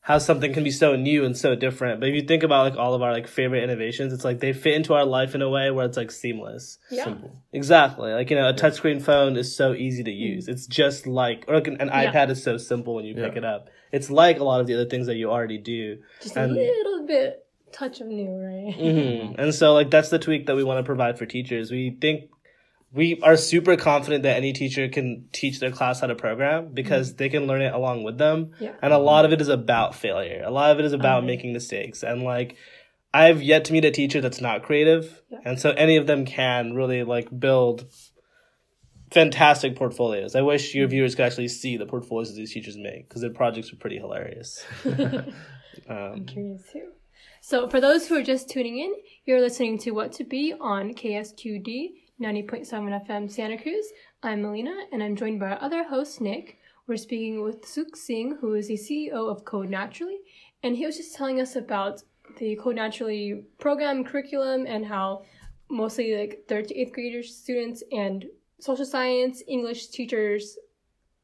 how 0.00 0.18
something 0.18 0.52
can 0.52 0.62
be 0.62 0.70
so 0.70 0.96
new 0.96 1.24
and 1.24 1.34
so 1.34 1.54
different. 1.54 1.98
But 1.98 2.10
if 2.10 2.14
you 2.14 2.22
think 2.22 2.42
about 2.42 2.70
like 2.70 2.78
all 2.78 2.92
of 2.92 3.00
our 3.00 3.12
like 3.12 3.26
favorite 3.26 3.62
innovations, 3.64 4.12
it's 4.12 4.24
like 4.24 4.40
they 4.40 4.52
fit 4.52 4.74
into 4.74 4.92
our 4.92 5.06
life 5.06 5.34
in 5.34 5.40
a 5.40 5.48
way 5.48 5.70
where 5.70 5.86
it's 5.86 5.96
like 5.96 6.10
seamless. 6.10 6.78
Yeah. 6.90 7.04
Simple. 7.04 7.42
Exactly. 7.52 8.12
Like 8.12 8.28
you 8.30 8.36
know, 8.36 8.48
a 8.48 8.52
touchscreen 8.52 9.00
phone 9.00 9.36
is 9.36 9.56
so 9.56 9.72
easy 9.72 10.04
to 10.04 10.10
use. 10.12 10.46
It's 10.48 10.66
just 10.66 11.06
like 11.06 11.44
or 11.48 11.54
like 11.54 11.68
an, 11.68 11.80
an 11.80 11.88
Yeah. 11.88 12.12
iPad 12.12 12.30
is 12.30 12.42
so 12.42 12.58
simple 12.58 12.94
when 12.94 13.04
you 13.06 13.14
pick 13.14 13.36
it 13.36 13.44
up. 13.44 13.68
It's 13.92 14.10
like 14.10 14.40
a 14.40 14.44
lot 14.44 14.60
of 14.60 14.66
the 14.66 14.74
other 14.74 14.86
things 14.86 15.06
that 15.06 15.16
you 15.16 15.30
already 15.30 15.58
do. 15.58 15.98
Just 16.20 16.36
a 16.36 16.46
little 16.46 17.06
bit 17.06 17.46
touch 17.72 18.00
of 18.00 18.06
new, 18.06 18.30
right? 18.30 18.74
hmm 18.74 19.34
And 19.40 19.54
so, 19.54 19.72
like, 19.74 19.90
that's 19.90 20.08
the 20.08 20.18
tweak 20.18 20.46
that 20.46 20.56
we 20.56 20.64
want 20.64 20.78
to 20.78 20.84
provide 20.84 21.18
for 21.18 21.26
teachers. 21.26 21.70
We 21.70 21.96
think 22.00 22.30
we 22.94 23.20
are 23.22 23.36
super 23.36 23.76
confident 23.76 24.22
that 24.22 24.36
any 24.36 24.52
teacher 24.52 24.88
can 24.88 25.28
teach 25.32 25.58
their 25.58 25.72
class 25.72 26.00
how 26.00 26.06
to 26.06 26.14
program 26.14 26.72
because 26.72 27.08
mm-hmm. 27.08 27.16
they 27.16 27.28
can 27.28 27.46
learn 27.46 27.60
it 27.60 27.74
along 27.74 28.04
with 28.04 28.18
them. 28.18 28.52
Yeah. 28.60 28.72
And 28.80 28.92
a 28.92 28.98
lot 28.98 29.24
of 29.24 29.32
it 29.32 29.40
is 29.40 29.48
about 29.48 29.96
failure. 29.96 30.42
A 30.44 30.50
lot 30.50 30.70
of 30.70 30.78
it 30.78 30.84
is 30.84 30.92
about 30.92 31.18
Okay. 31.18 31.26
making 31.26 31.52
mistakes. 31.52 32.04
And 32.04 32.22
like, 32.22 32.56
I've 33.12 33.42
yet 33.42 33.64
to 33.66 33.72
meet 33.72 33.84
a 33.84 33.90
teacher 33.90 34.20
that's 34.20 34.40
not 34.40 34.62
creative. 34.62 35.22
Yeah. 35.28 35.38
And 35.44 35.60
so 35.60 35.70
any 35.70 35.96
of 35.96 36.06
them 36.06 36.24
can 36.24 36.74
really 36.74 37.02
like 37.02 37.28
build 37.36 37.84
fantastic 39.10 39.74
portfolios. 39.74 40.36
I 40.36 40.42
wish 40.42 40.72
your 40.74 40.84
mm-hmm. 40.84 40.90
viewers 40.90 41.14
could 41.16 41.24
actually 41.24 41.48
see 41.48 41.76
the 41.76 41.86
portfolios 41.86 42.30
that 42.30 42.36
these 42.36 42.52
teachers 42.52 42.76
make 42.76 43.08
because 43.08 43.22
their 43.22 43.32
projects 43.32 43.72
are 43.72 43.76
pretty 43.76 43.98
hilarious. 43.98 44.64
Um, 45.88 46.24
Curious 46.24 46.62
too. 46.72 46.92
So, 47.40 47.68
for 47.68 47.80
those 47.80 48.06
who 48.06 48.14
are 48.14 48.22
just 48.22 48.48
tuning 48.48 48.78
in, 48.78 48.94
you're 49.24 49.40
listening 49.40 49.76
to 49.80 49.90
What 49.90 50.12
to 50.12 50.24
Be 50.24 50.54
on 50.58 50.94
KSQD 50.94 51.88
90.7 52.20 53.06
FM 53.06 53.28
Santa 53.28 53.60
Cruz. 53.60 53.86
I'm 54.22 54.42
Melina, 54.42 54.84
and 54.92 55.02
I'm 55.02 55.16
joined 55.16 55.40
by 55.40 55.50
our 55.50 55.62
other 55.62 55.82
host, 55.82 56.20
Nick. 56.20 56.58
We're 56.86 56.96
speaking 56.96 57.42
with 57.42 57.62
Sukh 57.62 57.96
Singh, 57.96 58.36
who 58.40 58.54
is 58.54 58.68
the 58.68 58.74
CEO 58.74 59.28
of 59.28 59.44
Code 59.44 59.68
Naturally, 59.68 60.18
and 60.62 60.76
he 60.76 60.86
was 60.86 60.96
just 60.96 61.16
telling 61.16 61.40
us 61.40 61.56
about 61.56 62.04
the 62.38 62.54
Code 62.54 62.76
Naturally 62.76 63.44
program 63.58 64.04
curriculum 64.04 64.64
and 64.64 64.86
how 64.86 65.24
mostly 65.68 66.16
like 66.16 66.44
third 66.46 66.68
to 66.68 66.78
eighth 66.78 66.92
graders, 66.92 67.34
students, 67.34 67.82
and 67.90 68.26
social 68.60 68.86
science, 68.86 69.42
English 69.48 69.88
teachers, 69.88 70.56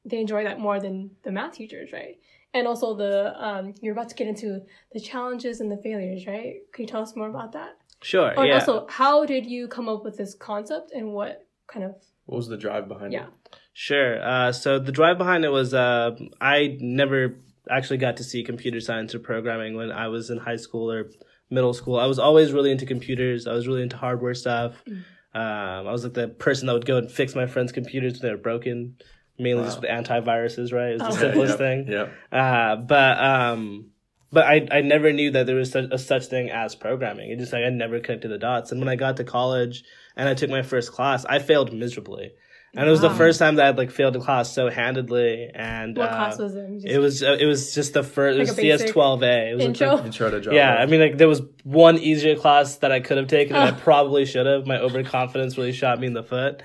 they 0.05 0.19
enjoy 0.19 0.43
that 0.43 0.59
more 0.59 0.81
than 0.81 1.13
the 1.23 1.31
math 1.31 1.53
teachers, 1.53 1.93
right? 1.93 2.19
and 2.53 2.67
also 2.67 2.95
the 2.95 3.33
um, 3.41 3.75
you're 3.81 3.93
about 3.93 4.09
to 4.09 4.15
get 4.17 4.27
into 4.27 4.61
the 4.93 4.99
challenges 4.99 5.61
and 5.61 5.71
the 5.71 5.77
failures, 5.77 6.27
right? 6.27 6.57
Can 6.73 6.83
you 6.83 6.89
tell 6.89 7.03
us 7.03 7.15
more 7.15 7.29
about 7.29 7.53
that? 7.53 7.80
Sure. 8.03 8.33
Oh, 8.37 8.41
and 8.41 8.49
yeah. 8.49 8.55
also, 8.55 8.87
how 8.89 9.25
did 9.27 9.47
you 9.47 9.69
come 9.69 9.89
up 9.89 10.05
with 10.05 10.17
this 10.17 10.35
concept, 10.35 10.93
and 10.93 11.13
what 11.13 11.47
kind 11.67 11.85
of 11.85 11.95
What 12.27 12.37
was 12.37 12.49
the 12.49 12.57
drive 12.57 12.89
behind 12.89 13.13
yeah? 13.13 13.25
it? 13.25 13.29
Yeah. 13.53 13.59
Sure. 13.73 14.23
Uh, 14.23 14.53
so 14.53 14.79
the 14.79 14.93
drive 14.93 15.19
behind 15.19 15.45
it 15.45 15.51
was 15.51 15.73
uh, 15.75 16.17
I 16.41 16.77
never 16.81 17.37
actually 17.71 17.99
got 17.99 18.17
to 18.19 18.25
see 18.25 18.43
computer 18.43 18.81
science 18.81 19.15
or 19.15 19.19
programming 19.21 19.77
when 19.77 19.93
I 19.93 20.09
was 20.09 20.29
in 20.31 20.39
high 20.39 20.57
school 20.57 20.91
or 20.91 21.11
middle 21.51 21.73
school. 21.73 21.99
I 21.99 22.07
was 22.07 22.19
always 22.19 22.53
really 22.53 22.71
into 22.73 22.85
computers. 22.87 23.47
I 23.47 23.53
was 23.53 23.69
really 23.69 23.83
into 23.83 23.97
hardware 23.97 24.35
stuff. 24.35 24.83
Mm. 24.89 25.05
Um, 25.33 25.87
I 25.87 25.93
was 25.93 26.03
like 26.03 26.15
the 26.15 26.29
person 26.29 26.67
that 26.67 26.73
would 26.73 26.87
go 26.87 26.97
and 26.99 27.11
fix 27.11 27.35
my 27.37 27.47
friends' 27.47 27.71
computers 27.73 28.15
when 28.15 28.23
they 28.23 28.31
were 28.35 28.41
broken, 28.43 28.97
mainly 29.39 29.65
just 29.65 29.81
with 29.81 29.89
antiviruses, 29.91 30.73
right? 30.73 30.93
It's 30.95 31.03
the 31.03 31.09
Oh. 31.09 31.13
simplest 31.13 31.51
yep, 31.51 31.59
thing. 31.59 31.87
Yeah. 31.89 32.09
Uh, 32.37 32.77
but 32.77 33.19
um, 33.23 33.90
but 34.33 34.45
I 34.45 34.67
I 34.71 34.81
never 34.81 35.13
knew 35.13 35.31
that 35.33 35.47
there 35.47 35.57
was 35.57 35.71
such 35.71 35.87
a 35.91 35.99
such 35.99 36.27
thing 36.27 36.51
as 36.51 36.75
programming. 36.75 37.31
It 37.31 37.39
just 37.39 37.53
like 37.53 37.65
I 37.65 37.71
never 37.71 38.01
connected 38.01 38.29
the 38.29 38.39
dots. 38.39 38.73
And 38.73 38.81
when 38.81 38.89
I 38.89 38.97
got 38.97 39.17
to 39.19 39.25
college 39.25 39.85
and 40.17 40.29
I 40.29 40.35
took 40.35 40.51
my 40.51 40.63
first 40.63 40.93
class, 40.93 41.25
I 41.25 41.39
failed 41.39 41.73
miserably. 41.73 42.33
And 42.73 42.87
it 42.87 42.91
was 42.93 43.01
the 43.01 43.11
first 43.11 43.41
time 43.41 43.57
that 43.57 43.67
I'd 43.67 43.79
like 43.79 43.91
failed 43.91 44.15
a 44.15 44.21
class 44.21 44.53
so 44.53 44.71
handedly. 44.71 45.51
And 45.53 45.97
What 45.97 46.09
uh, 46.09 46.15
class 46.15 46.39
was 46.39 46.55
it? 46.55 46.71
Just 46.75 46.87
it 46.87 46.99
was 47.01 47.23
uh, 47.23 47.37
it 47.41 47.47
was 47.47 47.75
just 47.75 47.95
the 47.95 48.05
first. 48.05 48.39
Like 48.39 48.47
it 48.47 48.51
was 48.51 48.57
CS 48.57 48.93
twelve 48.93 49.25
A. 49.25 49.51
It 49.51 49.55
was 49.57 49.65
intro. 49.65 49.97
Like, 49.97 50.05
Intro 50.05 50.31
to 50.31 50.41
Java. 50.41 50.55
yeah, 50.55 50.75
I 50.77 50.87
mean, 50.87 51.01
like 51.01 51.19
there 51.19 51.27
was 51.27 51.43
one 51.65 51.99
easier 51.99 52.37
class 52.37 52.77
that 52.77 52.93
I 52.93 53.01
could 53.01 53.17
have 53.17 53.27
taken, 53.27 53.57
and 53.57 53.75
I 53.75 53.79
probably 53.81 54.25
should 54.25 54.47
have. 54.47 54.69
My 54.69 54.79
overconfidence 54.79 55.59
really 55.59 55.73
shot 55.73 55.99
me 55.99 56.07
in 56.07 56.13
the 56.13 56.23
foot. 56.23 56.63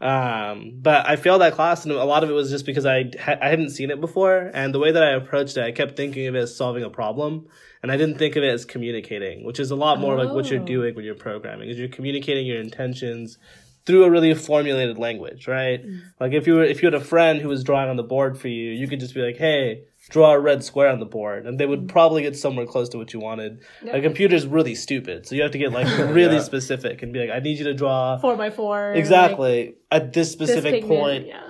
Um, 0.00 0.74
but 0.80 1.08
I 1.08 1.16
failed 1.16 1.40
that 1.40 1.54
class, 1.54 1.84
and 1.84 1.92
a 1.92 2.04
lot 2.04 2.22
of 2.22 2.30
it 2.30 2.32
was 2.32 2.50
just 2.50 2.64
because 2.66 2.86
I 2.86 3.10
ha- 3.20 3.38
I 3.42 3.48
hadn't 3.48 3.70
seen 3.70 3.90
it 3.90 4.00
before, 4.00 4.50
and 4.54 4.72
the 4.72 4.78
way 4.78 4.92
that 4.92 5.02
I 5.02 5.10
approached 5.14 5.56
it, 5.56 5.64
I 5.64 5.72
kept 5.72 5.96
thinking 5.96 6.26
of 6.28 6.34
it 6.36 6.38
as 6.40 6.54
solving 6.56 6.84
a 6.84 6.90
problem, 6.90 7.48
and 7.82 7.90
I 7.90 7.96
didn't 7.96 8.16
think 8.18 8.36
of 8.36 8.44
it 8.44 8.48
as 8.48 8.64
communicating, 8.64 9.44
which 9.44 9.58
is 9.58 9.70
a 9.72 9.76
lot 9.76 9.98
more 9.98 10.16
like 10.16 10.32
what 10.32 10.50
you're 10.50 10.60
Oh. 10.62 10.64
doing 10.66 10.94
when 10.94 11.04
you're 11.04 11.16
programming, 11.16 11.68
is 11.68 11.78
you're 11.78 11.88
communicating 11.88 12.46
your 12.46 12.60
intentions 12.60 13.38
through 13.86 14.04
a 14.04 14.10
really 14.10 14.32
formulated 14.34 14.98
language, 14.98 15.48
right? 15.48 15.84
Mm. 15.84 16.00
Like 16.20 16.32
if 16.32 16.46
you 16.46 16.54
were 16.54 16.64
if 16.64 16.80
you 16.82 16.86
had 16.86 16.94
a 16.94 17.00
friend 17.04 17.40
who 17.40 17.48
was 17.48 17.64
drawing 17.64 17.88
on 17.90 17.96
the 17.96 18.02
board 18.04 18.38
for 18.38 18.48
you, 18.48 18.70
you 18.70 18.86
could 18.86 19.00
just 19.00 19.14
be 19.14 19.22
like, 19.22 19.36
"Hey, 19.38 19.82
draw 20.08 20.32
a 20.32 20.38
red 20.40 20.64
square 20.64 20.88
on 20.88 20.98
the 21.00 21.06
board," 21.06 21.46
and 21.46 21.58
they 21.58 21.66
would 21.66 21.88
probably 21.88 22.22
get 22.22 22.36
somewhere 22.36 22.66
close 22.66 22.88
to 22.90 22.98
what 22.98 23.12
you 23.12 23.20
wanted. 23.20 23.60
Yeah. 23.82 23.96
A 23.96 24.02
computer's 24.02 24.46
really 24.46 24.74
stupid, 24.74 25.26
so 25.26 25.34
you 25.34 25.42
have 25.42 25.52
to 25.52 25.58
get 25.58 25.72
like 25.72 25.86
really 26.14 26.36
Yeah. 26.36 26.42
specific 26.42 27.02
and 27.02 27.12
be 27.12 27.18
like, 27.20 27.30
"I 27.30 27.40
need 27.40 27.58
you 27.58 27.64
to 27.64 27.74
draw 27.74 28.18
four 28.18 28.36
by 28.36 28.50
four. 28.50 28.92
exactly 28.92 29.74
at 29.90 30.00
this 30.00 30.04
like, 30.04 30.12
this 30.12 30.32
specific 30.32 30.72
pigment, 30.82 30.88
point." 31.00 31.26
Yeah. 31.26 31.44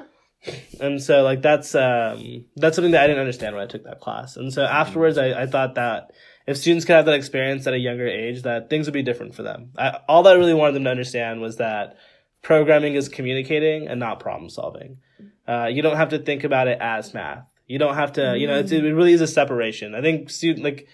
And 0.80 1.02
so 1.02 1.22
like 1.24 1.42
that's 1.42 1.74
um 1.74 2.44
that's 2.56 2.76
something 2.76 2.92
that 2.92 3.02
I 3.02 3.06
didn't 3.08 3.20
understand 3.20 3.54
when 3.56 3.64
I 3.64 3.66
took 3.66 3.84
that 3.84 4.00
class. 4.00 4.36
And 4.36 4.52
so 4.52 4.62
afterwards, 4.64 5.18
I, 5.18 5.42
I 5.42 5.46
thought 5.46 5.74
that 5.74 6.12
if 6.46 6.56
students 6.56 6.84
could 6.86 6.94
have 6.94 7.06
that 7.06 7.14
experience 7.16 7.66
at 7.66 7.74
a 7.74 7.78
younger 7.78 8.06
age, 8.06 8.42
that 8.42 8.70
things 8.70 8.86
would 8.86 8.94
be 8.94 9.02
different 9.02 9.34
for 9.34 9.42
them. 9.42 9.72
I, 9.76 9.98
all 10.08 10.22
that 10.22 10.34
I 10.34 10.36
really 10.36 10.54
wanted 10.54 10.74
them 10.76 10.84
to 10.84 10.90
understand 10.90 11.40
was 11.40 11.56
that 11.56 11.96
programming 12.40 12.94
is 12.94 13.08
communicating 13.08 13.88
and 13.88 13.98
not 14.00 14.20
problem 14.20 14.48
solving. 14.48 14.98
Uh, 15.46 15.66
you 15.70 15.82
don't 15.82 15.96
have 15.96 16.10
to 16.10 16.18
think 16.18 16.44
about 16.44 16.68
it 16.68 16.78
as 16.80 17.12
math. 17.12 17.44
You 17.68 17.78
don't 17.78 17.94
have 17.94 18.14
to, 18.14 18.36
you 18.36 18.46
know, 18.46 18.58
it's, 18.58 18.72
mm. 18.72 18.82
it 18.82 18.94
really 18.94 19.12
is 19.12 19.20
a 19.20 19.26
separation. 19.26 19.94
I 19.94 20.00
think 20.00 20.30
student 20.30 20.64
like 20.64 20.88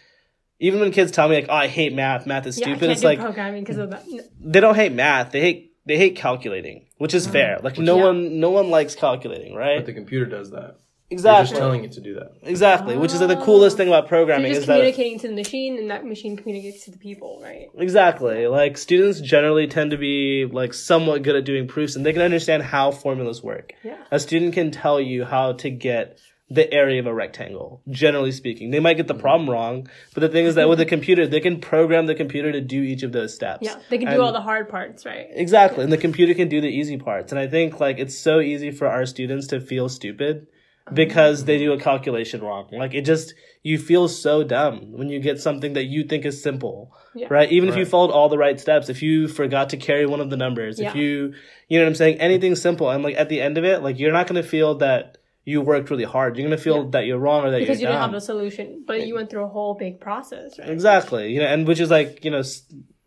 even 0.58 0.80
when 0.80 0.90
kids 0.92 1.12
tell 1.12 1.28
me 1.28 1.36
like, 1.36 1.46
"Oh, 1.48 1.54
I 1.54 1.68
hate 1.68 1.92
math. 1.94 2.26
Math 2.26 2.46
is 2.46 2.58
Yeah, 2.58 2.66
I 2.66 2.68
stupid," 2.70 2.80
can't 2.80 2.92
it's 2.92 3.00
do 3.00 3.06
like 3.06 3.20
programming 3.20 3.62
because 3.62 3.78
of 3.78 3.90
that. 3.90 4.04
they 4.40 4.60
don't 4.60 4.74
hate 4.74 4.92
math. 4.92 5.30
They 5.32 5.40
hate 5.40 5.72
they 5.86 5.96
hate 5.96 6.16
calculating, 6.16 6.86
which 6.98 7.14
is 7.14 7.28
mm. 7.28 7.32
fair. 7.32 7.60
Like 7.62 7.78
no 7.78 7.96
Yeah. 7.98 8.04
one 8.04 8.40
no 8.40 8.50
one 8.50 8.70
likes 8.70 8.94
calculating, 8.94 9.54
right? 9.54 9.78
But 9.78 9.86
the 9.86 9.92
computer 9.92 10.26
does 10.26 10.50
that. 10.50 10.80
They're 11.10 11.16
exactly. 11.18 11.50
just 11.50 11.60
telling 11.60 11.84
it 11.84 11.92
to 11.92 12.00
do 12.00 12.14
that. 12.14 12.32
Exactly, 12.42 12.96
which 12.96 13.12
is 13.12 13.20
like 13.20 13.38
the 13.38 13.44
coolest 13.44 13.76
thing 13.76 13.88
about 13.88 14.04
You're 14.04 14.08
programming 14.08 14.48
just 14.48 14.62
is 14.62 14.66
that 14.66 14.76
communicating 14.76 15.18
to 15.20 15.28
the 15.28 15.34
machine, 15.34 15.78
and 15.78 15.90
that 15.90 16.04
machine 16.04 16.36
communicates 16.36 16.86
to 16.86 16.90
the 16.90 16.98
people, 16.98 17.40
right? 17.42 17.68
exactly 17.76 18.48
like 18.48 18.76
students 18.78 19.20
generally 19.20 19.68
tend 19.68 19.92
to 19.92 19.98
be 19.98 20.46
like 20.46 20.74
somewhat 20.74 21.22
good 21.22 21.36
at 21.36 21.44
doing 21.44 21.68
proofs 21.68 21.94
and 21.94 22.04
they 22.04 22.12
can 22.12 22.22
understand 22.22 22.62
how 22.64 22.90
formulas 22.90 23.42
work. 23.42 23.74
Yeah. 23.84 23.98
A 24.10 24.18
student 24.18 24.54
can 24.54 24.70
tell 24.70 25.00
you 25.00 25.24
how 25.24 25.52
to 25.52 25.70
get 25.70 26.18
the 26.50 26.70
area 26.72 27.00
of 27.00 27.06
a 27.06 27.14
rectangle. 27.14 27.82
Generally 27.88 28.32
speaking, 28.32 28.70
they 28.70 28.80
might 28.80 28.96
get 28.96 29.08
the 29.08 29.14
problem 29.14 29.42
mm-hmm. 29.42 29.52
wrong, 29.52 29.88
but 30.12 30.20
the 30.20 30.28
thing 30.28 30.44
is 30.44 30.56
that 30.56 30.68
with 30.68 30.80
a 30.80 30.84
computer, 30.84 31.26
they 31.26 31.40
can 31.40 31.60
program 31.60 32.06
the 32.06 32.14
computer 32.14 32.52
to 32.52 32.60
do 32.60 32.82
each 32.82 33.02
of 33.02 33.12
those 33.12 33.34
steps. 33.34 33.60
Yeah, 33.62 33.76
they 33.88 33.98
can 33.98 34.08
do 34.08 34.14
And- 34.14 34.22
all 34.22 34.32
the 34.32 34.42
hard 34.42 34.68
parts, 34.68 35.06
right? 35.06 35.26
Exactly. 35.30 35.82
And 35.82 35.92
the 35.92 35.98
computer 35.98 36.34
can 36.34 36.48
do 36.48 36.60
the 36.60 36.68
easy 36.68 36.98
parts. 36.98 37.32
And 37.32 37.38
I 37.38 37.46
think 37.46 37.80
like 37.80 37.98
it's 37.98 38.16
so 38.16 38.40
easy 38.40 38.70
for 38.70 38.86
our 38.86 39.06
students 39.06 39.46
to 39.48 39.60
feel 39.60 39.88
stupid 39.88 40.42
mm-hmm. 40.42 40.94
because 40.94 41.46
they 41.46 41.56
do 41.56 41.72
a 41.72 41.78
calculation 41.78 42.42
wrong. 42.42 42.68
Like 42.72 42.92
it 42.92 43.06
just 43.06 43.34
you 43.62 43.78
feel 43.78 44.06
so 44.08 44.44
dumb 44.44 44.92
when 44.92 45.08
you 45.08 45.20
get 45.20 45.40
something 45.40 45.72
that 45.72 45.84
you 45.84 46.04
think 46.04 46.26
is 46.26 46.42
simple. 46.42 46.92
Yeah. 47.14 47.28
Right? 47.30 47.50
Even 47.50 47.70
if 47.70 47.76
you 47.76 47.86
followed 47.86 48.10
all 48.10 48.28
the 48.28 48.36
right 48.36 48.60
steps, 48.60 48.90
if 48.90 49.02
you 49.02 49.28
forgot 49.28 49.70
to 49.70 49.78
carry 49.78 50.04
one 50.04 50.20
of 50.20 50.28
the 50.28 50.36
numbers, 50.36 50.78
if 50.78 50.94
you 50.94 51.32
you 51.68 51.78
know 51.78 51.84
what 51.86 51.88
I'm 51.88 51.94
saying, 51.94 52.20
anything 52.20 52.54
simple 52.54 52.90
and 52.90 53.02
like 53.02 53.16
at 53.16 53.30
the 53.30 53.40
end 53.40 53.56
of 53.56 53.64
it, 53.64 53.82
like 53.82 53.98
you're 53.98 54.12
not 54.12 54.26
going 54.26 54.42
to 54.42 54.46
feel 54.46 54.74
that 54.76 55.16
you 55.44 55.60
worked 55.60 55.90
really 55.90 56.04
hard. 56.04 56.36
You're 56.36 56.46
going 56.48 56.56
to 56.56 56.62
feel 56.62 56.84
Yeah. 56.84 56.90
that 56.92 57.06
you're 57.06 57.18
wrong 57.18 57.44
or 57.44 57.50
that 57.50 57.58
you're 57.58 57.66
Because 57.66 57.80
you 57.80 57.86
didn't 57.86 58.00
have 58.00 58.14
a 58.14 58.20
solution, 58.20 58.84
but 58.86 59.06
you 59.06 59.14
went 59.14 59.28
through 59.30 59.44
a 59.44 59.48
whole 59.48 59.74
big 59.74 60.00
process, 60.00 60.58
right? 60.58 60.68
Exactly. 60.70 61.32
You 61.32 61.40
know, 61.40 61.46
and 61.46 61.66
which 61.68 61.80
is 61.80 61.90
like, 61.90 62.24
you 62.24 62.30
know, 62.30 62.38
s- 62.38 62.62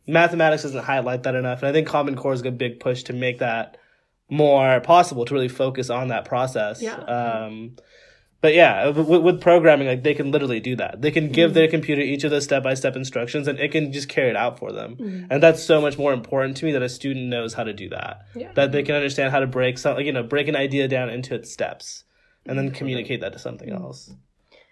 mathematics 0.08 0.64
doesn't 0.64 0.84
highlight 0.84 1.24
that 1.24 1.36
enough. 1.36 1.60
And 1.60 1.68
I 1.70 1.72
think 1.72 1.88
Common 1.88 2.16
Core 2.16 2.34
is 2.34 2.42
a 2.44 2.52
big 2.52 2.80
push 2.80 3.04
to 3.04 3.14
make 3.14 3.40
that 3.40 3.78
more 4.30 4.80
possible 4.82 5.26
to 5.26 5.34
really 5.34 5.48
focus 5.48 5.90
on 5.90 6.10
that 6.10 6.26
process. 6.26 6.82
Yeah. 6.82 6.96
Um, 6.98 7.76
but 8.40 8.54
yeah, 8.54 8.90
with, 8.90 9.24
with 9.24 9.42
programming, 9.42 9.88
like 9.88 10.04
they 10.04 10.14
can 10.14 10.32
literally 10.32 10.60
do 10.60 10.76
that. 10.76 11.02
They 11.02 11.10
can 11.12 11.26
Mm-hmm. 11.26 11.34
give 11.34 11.54
their 11.56 11.68
computer 11.68 12.02
each 12.02 12.24
of 12.24 12.30
the 12.32 12.40
step 12.40 12.62
by 12.62 12.76
step 12.76 12.96
instructions 12.96 13.48
and 13.48 13.58
it 13.60 13.72
can 13.72 13.92
just 13.92 14.10
carry 14.10 14.30
it 14.30 14.36
out 14.36 14.60
for 14.60 14.72
them. 14.72 14.96
Mm-hmm. 14.96 15.26
And 15.32 15.42
that's 15.42 15.64
so 15.64 15.82
much 15.82 15.98
more 15.98 16.14
important 16.14 16.56
to 16.58 16.66
me 16.66 16.72
that 16.74 16.84
a 16.84 16.90
student 16.90 17.28
knows 17.30 17.56
how 17.56 17.64
to 17.64 17.74
do 17.74 17.90
that. 17.90 18.20
Yeah. 18.36 18.52
That 18.54 18.72
they 18.72 18.84
can 18.84 18.94
understand 18.96 19.32
how 19.32 19.40
to 19.40 19.48
break 19.48 19.80
some, 19.80 20.00
you 20.02 20.12
know, 20.12 20.22
break 20.24 20.48
an 20.48 20.56
idea 20.56 20.88
down 20.88 21.10
into 21.10 21.34
its 21.34 21.52
steps 21.52 22.04
and 22.48 22.58
then 22.58 22.72
communicate 22.72 23.22
that 23.22 23.34
to 23.34 23.40
something 23.40 23.70
else. 23.70 24.12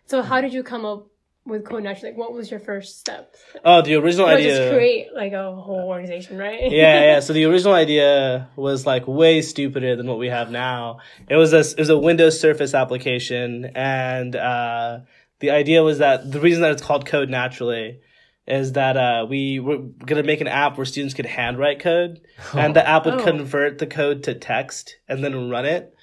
So 0.08 0.22
how 0.22 0.41
did 0.41 0.53
you 0.53 0.63
come 0.63 0.86
up 0.86 1.08
with 1.46 1.63
Code 1.65 1.84
Naturally? 1.84 2.12
Like, 2.12 2.17
what 2.20 2.34
was 2.34 2.50
your 2.50 2.60
first 2.60 3.00
step? 3.00 3.36
Oh, 3.63 3.82
the 3.82 3.96
original 3.96 4.27
idea. 4.27 4.55
just 4.58 4.74
create 4.74 5.08
like 5.15 5.34
a 5.34 5.53
whole 5.55 5.88
organization, 5.88 6.38
right? 6.38 6.60
yeah, 6.72 7.03
yeah. 7.03 7.20
So 7.20 7.34
the 7.34 7.46
original 7.51 7.74
idea 7.74 8.50
was 8.55 8.86
like 8.86 9.08
way 9.08 9.41
stupider 9.41 9.96
than 9.96 10.08
what 10.08 10.17
we 10.20 10.27
have 10.27 10.50
now. 10.51 11.00
It 11.29 11.36
was 11.36 11.53
a 11.53 11.60
it 11.60 11.77
was 11.79 11.89
a 11.89 11.98
Windows 11.98 12.39
Surface 12.39 12.74
application, 12.74 13.65
and 13.75 14.36
uh, 14.36 15.00
the 15.39 15.51
idea 15.51 15.84
was 15.84 16.00
that 16.00 16.32
the 16.32 16.39
reason 16.39 16.62
that 16.62 16.72
it's 16.72 16.82
called 16.82 17.05
Code 17.05 17.29
Naturally 17.29 18.00
is 18.48 18.74
that 18.74 18.96
uh, 18.96 19.25
we 19.27 19.60
were 19.60 19.79
gonna 19.79 20.22
make 20.24 20.39
an 20.41 20.48
app 20.48 20.77
where 20.77 20.86
students 20.86 21.15
could 21.15 21.25
handwrite 21.25 21.79
code, 21.79 22.22
and 22.53 22.75
the 22.75 22.88
app 22.94 23.05
would 23.05 23.15
Oh. 23.15 23.24
convert 23.24 23.79
the 23.79 23.88
code 23.88 24.22
to 24.24 24.36
text 24.36 24.98
and 25.08 25.24
then 25.24 25.50
run 25.50 25.65
it. 25.65 25.96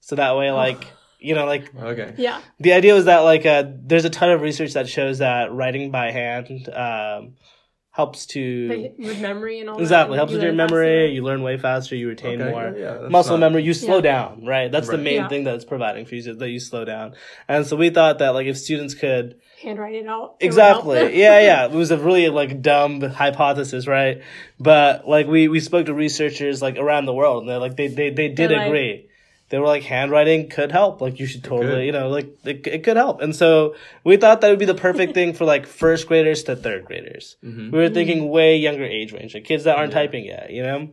So 0.00 0.16
that 0.16 0.34
way, 0.36 0.50
like 0.50 0.86
you 1.20 1.34
know, 1.34 1.44
like 1.46 1.70
Okay. 1.74 2.14
yeah. 2.16 2.40
the 2.58 2.72
idea 2.72 2.94
was 2.94 3.04
that 3.04 3.18
like 3.20 3.44
uh, 3.46 3.64
there's 3.66 4.04
a 4.04 4.10
ton 4.10 4.30
of 4.30 4.40
research 4.40 4.72
that 4.74 4.88
shows 4.88 5.18
that 5.18 5.52
writing 5.52 5.90
by 5.90 6.10
hand 6.10 6.68
um, 6.72 7.34
helps 7.92 8.26
to 8.26 8.68
Like, 8.68 8.94
with 8.98 9.20
memory 9.20 9.58
and 9.60 9.68
all 9.68 9.76
that. 9.76 9.82
Exactly. 9.82 10.14
that. 10.14 10.18
Helps 10.20 10.30
you 10.32 10.38
with 10.38 10.44
your 10.44 10.52
memory. 10.54 11.06
faster. 11.06 11.12
You 11.12 11.22
learn 11.22 11.42
way 11.42 11.58
faster. 11.58 11.96
You 11.96 12.08
retain 12.08 12.40
Okay, 12.40 12.50
more. 12.50 12.72
yeah, 12.76 13.02
yeah, 13.02 13.08
Muscle 13.08 13.36
not- 13.36 13.46
memory. 13.48 13.64
You 13.64 13.74
slow 13.74 13.96
Yeah. 13.96 14.00
down, 14.02 14.44
right? 14.46 14.70
That's 14.70 14.88
the 14.88 14.96
main 14.98 15.16
Yeah. 15.16 15.28
thing 15.28 15.44
that 15.44 15.54
it's 15.56 15.64
providing 15.64 16.06
for 16.06 16.14
you, 16.14 16.20
is 16.30 16.38
that 16.38 16.48
you 16.48 16.60
slow 16.60 16.84
down. 16.84 17.14
And 17.48 17.66
so 17.66 17.76
we 17.76 17.90
thought 17.90 18.18
that 18.20 18.30
like 18.34 18.46
if 18.46 18.56
students 18.56 18.94
could 18.94 19.36
Handwrite 19.60 19.94
it 19.96 20.06
out. 20.06 20.36
it 20.40 20.44
would. 20.44 20.46
Exactly. 20.46 21.18
yeah, 21.20 21.40
yeah. 21.40 21.64
It 21.70 21.72
was 21.72 21.90
a 21.90 21.98
really 21.98 22.28
like 22.30 22.62
dumb 22.62 23.00
hypothesis, 23.02 23.86
right? 23.86 24.22
But 24.58 25.06
like 25.08 25.26
we 25.26 25.48
we 25.48 25.60
spoke 25.60 25.86
to 25.86 25.94
researchers 25.94 26.62
like 26.62 26.78
around 26.78 27.04
the 27.06 27.12
world, 27.14 27.42
and 27.42 27.50
they're 27.50 27.58
like 27.58 27.76
they 27.76 27.88
they 27.88 28.10
they 28.10 28.28
did 28.28 28.50
They're 28.50 28.56
like- 28.56 28.66
agree. 28.68 29.06
They 29.50 29.58
were 29.58 29.66
like 29.66 29.82
handwriting 29.82 30.48
could 30.48 30.70
help. 30.72 31.00
Like 31.00 31.18
you 31.20 31.26
should 31.26 31.44
totally, 31.44 31.84
you 31.86 31.92
know, 31.92 32.08
like 32.08 32.28
it, 32.44 32.66
it 32.66 32.84
could 32.84 32.96
help. 32.96 33.20
And 33.20 33.34
so 33.34 33.74
we 34.04 34.16
thought 34.16 34.40
that 34.40 34.48
would 34.50 34.58
be 34.60 34.64
the 34.64 34.74
perfect 34.76 35.12
thing 35.12 35.34
for 35.34 35.44
like 35.44 35.66
first 35.66 36.06
graders 36.06 36.44
to 36.44 36.54
third 36.56 36.84
graders. 36.84 37.36
Mhm. 37.44 37.72
We 37.72 37.78
were 37.78 37.88
thinking 37.90 38.28
way 38.28 38.56
younger 38.56 38.84
age 38.84 39.12
range, 39.12 39.34
like 39.34 39.44
kids 39.44 39.64
that 39.64 39.76
aren't 39.76 39.92
Yeah. 39.92 39.98
typing 39.98 40.24
yet, 40.24 40.50
you 40.52 40.62
know. 40.62 40.88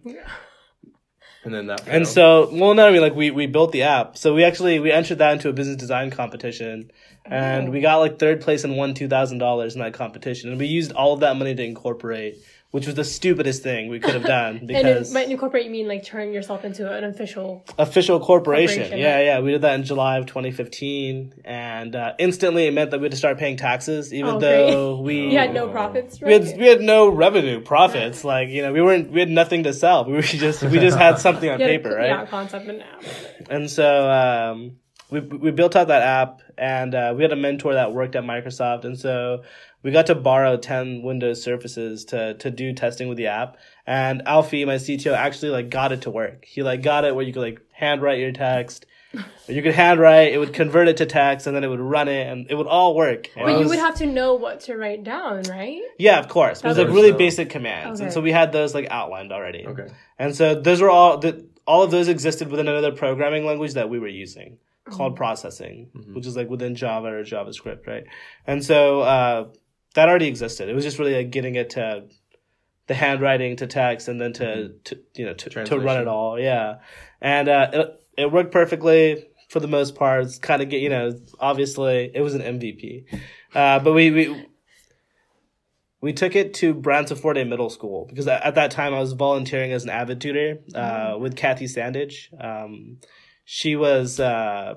And 1.43 1.53
then 1.53 1.67
that. 1.67 1.87
And 1.87 2.05
so, 2.07 2.49
well, 2.51 2.73
no, 2.73 2.87
I 2.87 2.91
mean, 2.91 3.01
like 3.01 3.15
we 3.15 3.31
we 3.31 3.45
built 3.45 3.71
the 3.71 3.83
app. 3.83 4.17
So 4.17 4.33
we 4.33 4.43
actually 4.43 4.79
we 4.79 4.91
entered 4.91 5.19
that 5.19 5.33
into 5.33 5.47
a 5.49 5.53
business 5.53 5.77
design 5.77 6.09
competition, 6.11 6.91
and 7.25 7.67
Oh. 7.69 7.71
we 7.71 7.79
got 7.79 7.97
like 7.97 8.19
third 8.19 8.41
place 8.41 8.63
and 8.65 8.75
won 8.75 8.93
two 8.93 9.07
thousand 9.07 9.37
dollars 9.37 9.75
in 9.75 9.81
that 9.81 9.93
competition. 9.93 10.49
And 10.49 10.59
we 10.59 10.65
used 10.65 10.91
all 10.91 11.13
of 11.13 11.21
that 11.21 11.37
money 11.37 11.55
to 11.55 11.63
incorporate, 11.63 12.37
which 12.71 12.85
was 12.85 12.95
the 12.95 13.03
stupidest 13.03 13.63
thing 13.63 13.87
we 13.89 13.99
could 13.99 14.13
have 14.13 14.25
done 14.39 14.57
And 14.57 14.67
because 14.67 15.07
in, 15.07 15.13
by 15.13 15.21
incorporate, 15.23 15.63
you 15.65 15.71
mean 15.71 15.87
like 15.87 16.03
turn 16.03 16.33
yourself 16.33 16.65
into 16.65 16.91
an 16.91 17.05
official. 17.05 17.65
official 17.79 18.19
corporation. 18.19 18.81
Corporation, 18.81 18.99
yeah, 18.99 19.15
right. 19.15 19.25
yeah, 19.25 19.39
we 19.39 19.51
did 19.51 19.61
that 19.61 19.75
in 19.75 19.83
July 19.85 20.17
of 20.17 20.25
2015, 20.25 21.41
and 21.45 21.95
uh, 21.95 22.13
instantly 22.19 22.67
it 22.67 22.73
meant 22.73 22.91
that 22.91 22.99
we 22.99 23.05
had 23.05 23.11
to 23.11 23.17
start 23.17 23.37
paying 23.37 23.57
taxes, 23.57 24.13
even 24.13 24.31
Oh, 24.35 24.39
great. 24.39 24.41
though 24.71 24.99
we 25.01 25.27
You 25.31 25.37
had 25.37 25.53
no 25.53 25.69
profits, 25.69 26.19
we 26.21 26.33
had 26.33 26.43
we 26.57 26.67
had 26.67 26.81
no 26.81 27.07
revenue 27.09 27.61
profits. 27.61 28.23
Like 28.23 28.49
you 28.49 28.61
know, 28.61 28.73
we 28.73 28.81
weren't 28.81 29.11
we 29.11 29.19
had 29.21 29.29
nothing 29.29 29.63
to 29.63 29.73
sell. 29.73 30.03
We 30.05 30.21
just 30.21 30.61
we 30.63 30.79
just 30.79 30.97
had 30.97 31.19
something 31.19 31.49
on 31.49 31.59
had 31.59 31.69
a- 31.69 31.73
paper, 31.77 31.95
right? 31.95 32.07
Yeah, 32.09 32.25
concept 32.25 32.67
and 32.67 32.81
app. 32.81 33.03
And 33.49 33.69
so, 33.69 34.09
um, 34.09 34.77
we 35.09 35.21
we 35.21 35.51
built 35.51 35.75
out 35.77 35.87
that 35.87 36.01
app, 36.01 36.41
and 36.57 36.93
uh, 36.93 37.13
we 37.15 37.23
had 37.23 37.31
a 37.31 37.37
mentor 37.37 37.75
that 37.75 37.93
worked 37.93 38.15
at 38.15 38.23
Microsoft, 38.23 38.83
and 38.83 38.99
so 38.99 39.43
we 39.83 39.91
got 39.91 40.07
to 40.07 40.15
borrow 40.15 40.57
ten 40.57 41.01
Windows 41.03 41.41
Surfaces 41.43 42.05
to 42.05 42.33
to 42.35 42.49
do 42.51 42.73
testing 42.73 43.07
with 43.07 43.17
the 43.17 43.27
app. 43.27 43.57
And 43.85 44.21
Alfie, 44.27 44.65
my 44.65 44.75
CTO, 44.75 45.13
actually 45.15 45.51
like 45.51 45.69
got 45.69 45.91
it 45.91 46.01
to 46.01 46.09
work. 46.11 46.45
He 46.45 46.63
like 46.63 46.81
got 46.81 47.05
it 47.05 47.15
where 47.15 47.23
you 47.25 47.33
could 47.33 47.41
like 47.41 47.61
handwrite 47.71 48.19
your 48.19 48.31
text. 48.31 48.85
You 49.47 49.63
could 49.63 49.73
handwrite, 49.73 50.33
it 50.33 50.37
would 50.37 50.53
convert 50.53 50.89
it 50.89 50.97
to 50.97 51.05
text, 51.05 51.47
and 51.47 51.55
then 51.55 51.63
it 51.63 51.69
would 51.69 51.79
run 51.79 52.09
it, 52.09 52.27
and 52.27 52.45
it 52.51 52.55
would 52.55 52.67
all 52.67 52.93
work. 52.93 53.29
And 53.37 53.45
But 53.45 53.55
it 53.55 53.61
you 53.61 53.69
would 53.69 53.79
have 53.79 53.95
to 53.95 54.05
know 54.05 54.33
what 54.35 54.59
to 54.61 54.75
write 54.75 55.05
down, 55.05 55.43
right? 55.43 55.79
yeah, 55.97 56.19
of 56.19 56.27
course. 56.27 56.59
It 56.61 56.67
was 56.67 56.77
like 56.77 56.89
really 56.89 57.11
So- 57.11 57.17
basic 57.17 57.49
commands, 57.49 58.01
and 58.01 58.11
so 58.11 58.19
we 58.19 58.33
had 58.33 58.51
those 58.51 58.75
like 58.75 58.87
outlined 58.91 59.31
already. 59.31 59.65
Okay. 59.65 59.87
And 60.19 60.35
so 60.35 60.53
those 60.53 60.81
were 60.81 60.89
all 60.89 61.17
the 61.19 61.47
all 61.65 61.81
of 61.83 61.91
those 61.91 62.09
existed 62.09 62.49
within 62.49 62.67
another 62.67 62.91
programming 62.91 63.45
language 63.45 63.73
that 63.75 63.89
we 63.89 63.99
were 63.99 64.09
using 64.09 64.57
called 64.83 65.15
processing, 65.15 65.89
which 66.13 66.27
is 66.27 66.35
like 66.35 66.49
within 66.49 66.75
Java 66.75 67.07
or 67.07 67.23
JavaScript, 67.23 67.87
right? 67.87 68.03
And 68.45 68.63
so 68.63 68.99
uh, 69.01 69.45
that 69.97 70.09
already 70.09 70.27
existed. 70.27 70.69
It 70.69 70.75
was 70.75 70.83
just 70.83 70.99
really 70.99 71.15
like 71.15 71.31
getting 71.31 71.55
it 71.55 71.71
to 71.71 72.03
the 72.85 72.93
handwriting 72.93 73.55
to 73.55 73.65
text 73.65 74.07
and 74.07 74.21
then 74.21 74.31
to, 74.33 74.69
to 74.83 74.99
you 75.15 75.25
know 75.25 75.33
to, 75.33 75.65
to 75.65 75.79
run 75.79 75.99
it 75.99 76.07
all, 76.07 76.39
yeah. 76.39 76.75
And 77.19 77.49
uh, 77.49 77.69
it 77.73 78.01
it 78.15 78.31
worked 78.31 78.51
perfectly 78.51 79.25
for 79.49 79.59
the 79.59 79.67
most 79.67 79.95
part. 79.95 80.25
It's 80.25 80.37
kind 80.37 80.61
of 80.61 80.69
get 80.69 80.81
you 80.81 80.89
know 80.89 81.19
obviously 81.39 82.11
it 82.13 82.21
was 82.21 82.35
an 82.35 82.41
MVP, 82.41 83.05
uh, 83.55 83.79
but 83.79 83.93
we 83.93 84.11
we 84.11 84.45
we 85.99 86.13
took 86.13 86.35
it 86.35 86.53
to 86.55 86.75
Branciforte 86.75 87.47
Middle 87.49 87.71
School 87.71 88.05
because 88.07 88.27
at 88.27 88.43
at 88.43 88.53
that 88.53 88.69
time 88.69 88.93
I 88.93 88.99
was 88.99 89.13
volunteering 89.13 89.71
as 89.71 89.83
an 89.83 89.89
avid 89.89 90.21
tutor 90.21 90.59
uh, 90.75 91.17
with 91.19 91.35
Kathy 91.35 91.65
Sandage. 91.65 92.29
Um, 92.39 92.99
she 93.45 93.75
was 93.75 94.19
uh, 94.19 94.75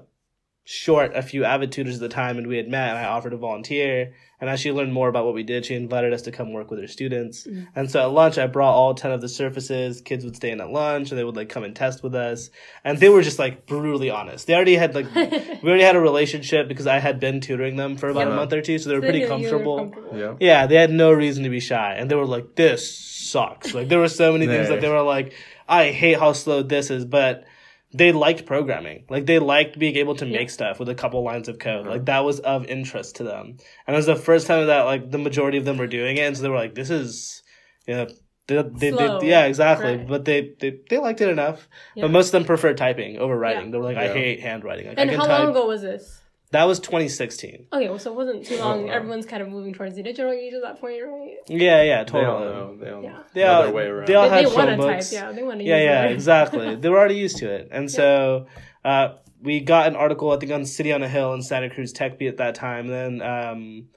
short 0.64 1.14
a 1.14 1.20
few 1.20 1.44
avid 1.44 1.72
tutors 1.72 1.96
at 1.96 2.00
the 2.00 2.08
time, 2.08 2.38
and 2.38 2.46
we 2.46 2.56
had 2.56 2.68
met, 2.68 2.88
and 2.88 2.98
I 2.98 3.04
offered 3.04 3.30
to 3.30 3.36
volunteer. 3.36 4.14
And 4.40 4.48
as 4.48 4.58
she 4.58 4.72
learned 4.72 4.92
more 4.94 5.08
about 5.08 5.26
what 5.26 5.34
we 5.34 5.42
did, 5.42 5.66
she 5.66 5.74
invited 5.74 6.12
us 6.14 6.22
to 6.22 6.32
come 6.32 6.52
work 6.52 6.70
with 6.70 6.80
her 6.80 6.86
students. 6.86 7.46
Mm. 7.46 7.68
And 7.76 7.90
so 7.90 8.00
at 8.00 8.10
lunch, 8.12 8.38
I 8.38 8.46
brought 8.46 8.72
all 8.72 8.94
10 8.94 9.12
of 9.12 9.20
the 9.20 9.28
surfaces. 9.28 10.00
Kids 10.00 10.24
would 10.24 10.34
stay 10.34 10.50
in 10.50 10.60
at 10.62 10.70
lunch, 10.70 11.10
and 11.10 11.18
they 11.18 11.24
would 11.24 11.36
like 11.36 11.50
come 11.50 11.62
and 11.62 11.76
test 11.76 12.02
with 12.02 12.14
us. 12.14 12.48
And 12.82 12.98
they 12.98 13.10
were 13.10 13.20
just 13.22 13.38
like 13.38 13.66
brutally 13.66 14.08
honest. 14.08 14.46
They 14.46 14.54
already 14.54 14.76
had 14.76 14.94
like, 14.94 15.14
we 15.14 15.68
already 15.68 15.82
had 15.82 15.94
a 15.96 16.00
relationship 16.00 16.68
because 16.68 16.86
I 16.86 17.00
had 17.00 17.20
been 17.20 17.40
tutoring 17.40 17.76
them 17.76 17.96
for 17.98 18.08
about 18.08 18.28
a 18.28 18.34
month 18.34 18.52
or 18.54 18.62
two, 18.62 18.78
so 18.78 18.88
they 18.88 18.94
were 18.94 19.02
They 19.02 19.06
pretty 19.08 19.18
knew 19.20 19.26
you 19.26 19.30
were 19.32 19.40
comfortable. 19.50 19.78
comfortable. 19.78 20.18
Yeah. 20.18 20.34
Yeah, 20.40 20.66
they 20.66 20.76
had 20.76 20.90
no 20.90 21.12
reason 21.12 21.44
to 21.44 21.50
be 21.50 21.60
shy, 21.60 21.94
and 21.98 22.10
they 22.10 22.14
were 22.14 22.26
like, 22.26 22.54
"This 22.56 22.90
sucks." 22.98 23.74
Like 23.74 23.88
there 23.88 23.98
were 23.98 24.08
so 24.08 24.32
many 24.32 24.46
things 24.46 24.68
that 24.68 24.80
they 24.80 24.88
were 24.88 25.02
like, 25.02 25.34
"I 25.68 25.90
hate 25.90 26.18
how 26.18 26.32
slow 26.32 26.62
this 26.62 26.90
is," 26.90 27.04
but 27.04 27.44
they 27.92 28.12
liked 28.12 28.46
programming. 28.46 29.04
Like 29.08 29.26
they 29.26 29.38
liked 29.38 29.78
being 29.78 29.96
able 29.96 30.14
to 30.16 30.24
make 30.26 30.48
Yeah. 30.48 30.54
stuff 30.58 30.78
with 30.78 30.88
a 30.88 30.94
couple 30.94 31.22
lines 31.24 31.48
of 31.48 31.58
code. 31.58 31.82
Uh-huh. 31.82 31.90
Like 31.90 32.04
that 32.06 32.20
was 32.24 32.40
of 32.40 32.66
interest 32.66 33.16
to 33.16 33.24
them, 33.24 33.56
and 33.86 33.94
it 33.94 33.98
was 33.98 34.06
the 34.06 34.16
first 34.16 34.46
time 34.46 34.66
that 34.66 34.82
like 34.82 35.10
the 35.10 35.18
majority 35.18 35.58
of 35.58 35.64
them 35.64 35.76
were 35.78 35.86
doing 35.86 36.16
it, 36.16 36.20
and 36.20 36.36
so 36.36 36.42
they 36.42 36.48
were 36.48 36.56
like, 36.56 36.74
"This 36.74 36.90
is, 36.90 37.42
you 37.86 37.94
know." 37.94 38.06
They, 38.46 38.60
they, 38.62 38.90
Slow. 38.90 39.20
they, 39.20 39.28
yeah, 39.28 39.44
exactly. 39.44 39.96
Right. 39.98 40.08
But 40.08 40.24
they, 40.24 40.54
they, 40.58 40.80
they 40.90 40.98
liked 40.98 41.20
it 41.20 41.28
enough. 41.28 41.68
Yeah. 41.94 42.02
But 42.02 42.10
most 42.10 42.26
of 42.28 42.32
them 42.32 42.44
prefer 42.46 42.74
typing 42.74 43.16
over 43.16 43.38
writing. 43.38 43.66
Yeah. 43.66 43.70
They 43.70 43.78
were 43.78 43.84
like, 43.84 43.96
I 43.96 44.06
Yeah. 44.06 44.12
hate 44.12 44.40
handwriting. 44.40 44.88
Like, 44.88 44.98
And 44.98 45.08
I 45.08 45.12
can 45.12 45.20
how 45.20 45.26
type. 45.28 45.38
long 45.44 45.50
ago 45.50 45.66
was 45.68 45.82
this? 45.82 46.19
That 46.52 46.64
was 46.64 46.80
2016. 46.80 47.66
Okay, 47.72 47.88
well, 47.88 47.98
so 47.98 48.10
it 48.10 48.16
wasn't 48.16 48.44
too 48.44 48.58
long. 48.58 48.86
wow. 48.86 48.92
Everyone's 48.92 49.24
kind 49.24 49.40
of 49.40 49.48
moving 49.48 49.72
towards 49.72 49.94
the 49.94 50.02
digital 50.02 50.32
age 50.32 50.52
at 50.52 50.62
that 50.62 50.80
point, 50.80 51.00
right? 51.04 51.36
Yeah, 51.46 51.82
yeah, 51.82 52.02
totally. 52.02 52.24
They 52.24 52.26
totally. 52.26 52.60
all 52.60 52.72
know. 52.72 52.76
They 52.76 52.90
all 52.90 53.02
Yeah. 53.04 53.22
They 53.34 53.40
know 53.44 53.52
all, 53.52 53.62
their 53.62 53.72
way 53.72 53.86
around. 53.86 54.08
they 54.08 54.14
all 54.16 54.28
They, 54.28 54.36
had 54.36 54.46
they 54.46 54.54
want 54.56 54.68
to 54.70 54.76
type, 54.76 54.86
Chromebooks. 54.98 55.12
yeah. 55.12 55.32
They 55.32 55.42
want 55.44 55.58
to 55.60 55.64
yeah, 55.64 55.76
use 55.76 55.84
yeah, 55.84 56.04
it. 56.06 56.12
exactly. 56.12 56.74
they 56.80 56.88
were 56.88 56.98
already 56.98 57.16
used 57.16 57.36
to 57.38 57.48
it, 57.50 57.68
and 57.70 57.88
so 57.88 58.46
uh, 58.84 59.08
we 59.40 59.60
got 59.60 59.86
an 59.86 59.94
article 59.94 60.32
I 60.32 60.38
think 60.38 60.50
on 60.50 60.64
City 60.64 60.92
on 60.92 61.02
a 61.04 61.08
Hill 61.08 61.32
and 61.34 61.44
Santa 61.44 61.70
Cruz 61.70 61.92
Tech 61.92 62.18
Beat 62.18 62.28
at 62.28 62.36
that 62.38 62.56
time. 62.56 62.88
Then 62.88 63.22
um, 63.22 63.88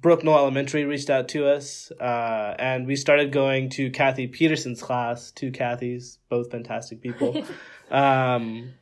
Brook 0.00 0.22
Knoll 0.22 0.38
Elementary 0.38 0.84
reached 0.84 1.10
out 1.10 1.28
to 1.30 1.48
us, 1.48 1.90
uh, 2.00 2.54
and 2.60 2.86
we 2.86 2.94
started 2.94 3.32
going 3.32 3.70
to 3.70 3.90
Kathy 3.90 4.28
Peterson's 4.28 4.80
class. 4.82 5.32
Two 5.32 5.50
Kathys, 5.50 6.18
both 6.28 6.50
fantastic 6.52 7.00
people. 7.00 7.44
um, 7.90 8.72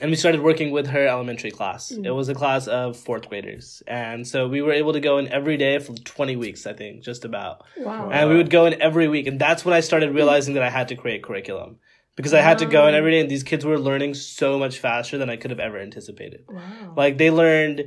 and 0.00 0.10
we 0.10 0.16
started 0.16 0.40
working 0.42 0.70
with 0.70 0.86
her 0.88 1.06
elementary 1.06 1.50
class. 1.50 1.90
It 1.90 2.10
was 2.10 2.28
a 2.28 2.34
class 2.34 2.68
of 2.68 2.96
fourth 2.96 3.28
graders, 3.28 3.82
and 3.86 4.26
so 4.26 4.46
we 4.48 4.62
were 4.62 4.72
able 4.72 4.92
to 4.92 5.00
go 5.00 5.18
in 5.18 5.28
every 5.28 5.56
day 5.56 5.78
for 5.78 5.92
twenty 5.94 6.36
weeks, 6.36 6.66
I 6.66 6.72
think, 6.72 7.02
just 7.02 7.24
about. 7.24 7.64
Wow. 7.76 8.10
and 8.10 8.28
we 8.30 8.36
would 8.36 8.50
go 8.50 8.66
in 8.66 8.80
every 8.80 9.08
week. 9.08 9.26
And 9.26 9.40
that's 9.40 9.64
when 9.64 9.74
i 9.74 9.80
started 9.80 10.14
realizing 10.14 10.54
that 10.54 10.62
i 10.62 10.70
had 10.70 10.88
to 10.88 10.96
create 10.96 11.22
curriculum. 11.22 11.78
Because 12.16 12.34
i 12.34 12.40
had 12.40 12.58
to 12.58 12.66
go 12.66 12.86
in 12.88 12.94
every 12.94 13.12
day 13.12 13.20
and 13.20 13.30
these 13.30 13.44
kids 13.44 13.64
were 13.64 13.78
learning 13.78 14.14
so 14.14 14.58
much 14.58 14.78
faster 14.78 15.18
than 15.18 15.30
i 15.30 15.36
could 15.36 15.50
have 15.50 15.60
ever 15.60 15.78
anticipated. 15.78 16.44
Wow. 16.48 16.94
like 16.96 17.18
they 17.18 17.30
learned 17.30 17.84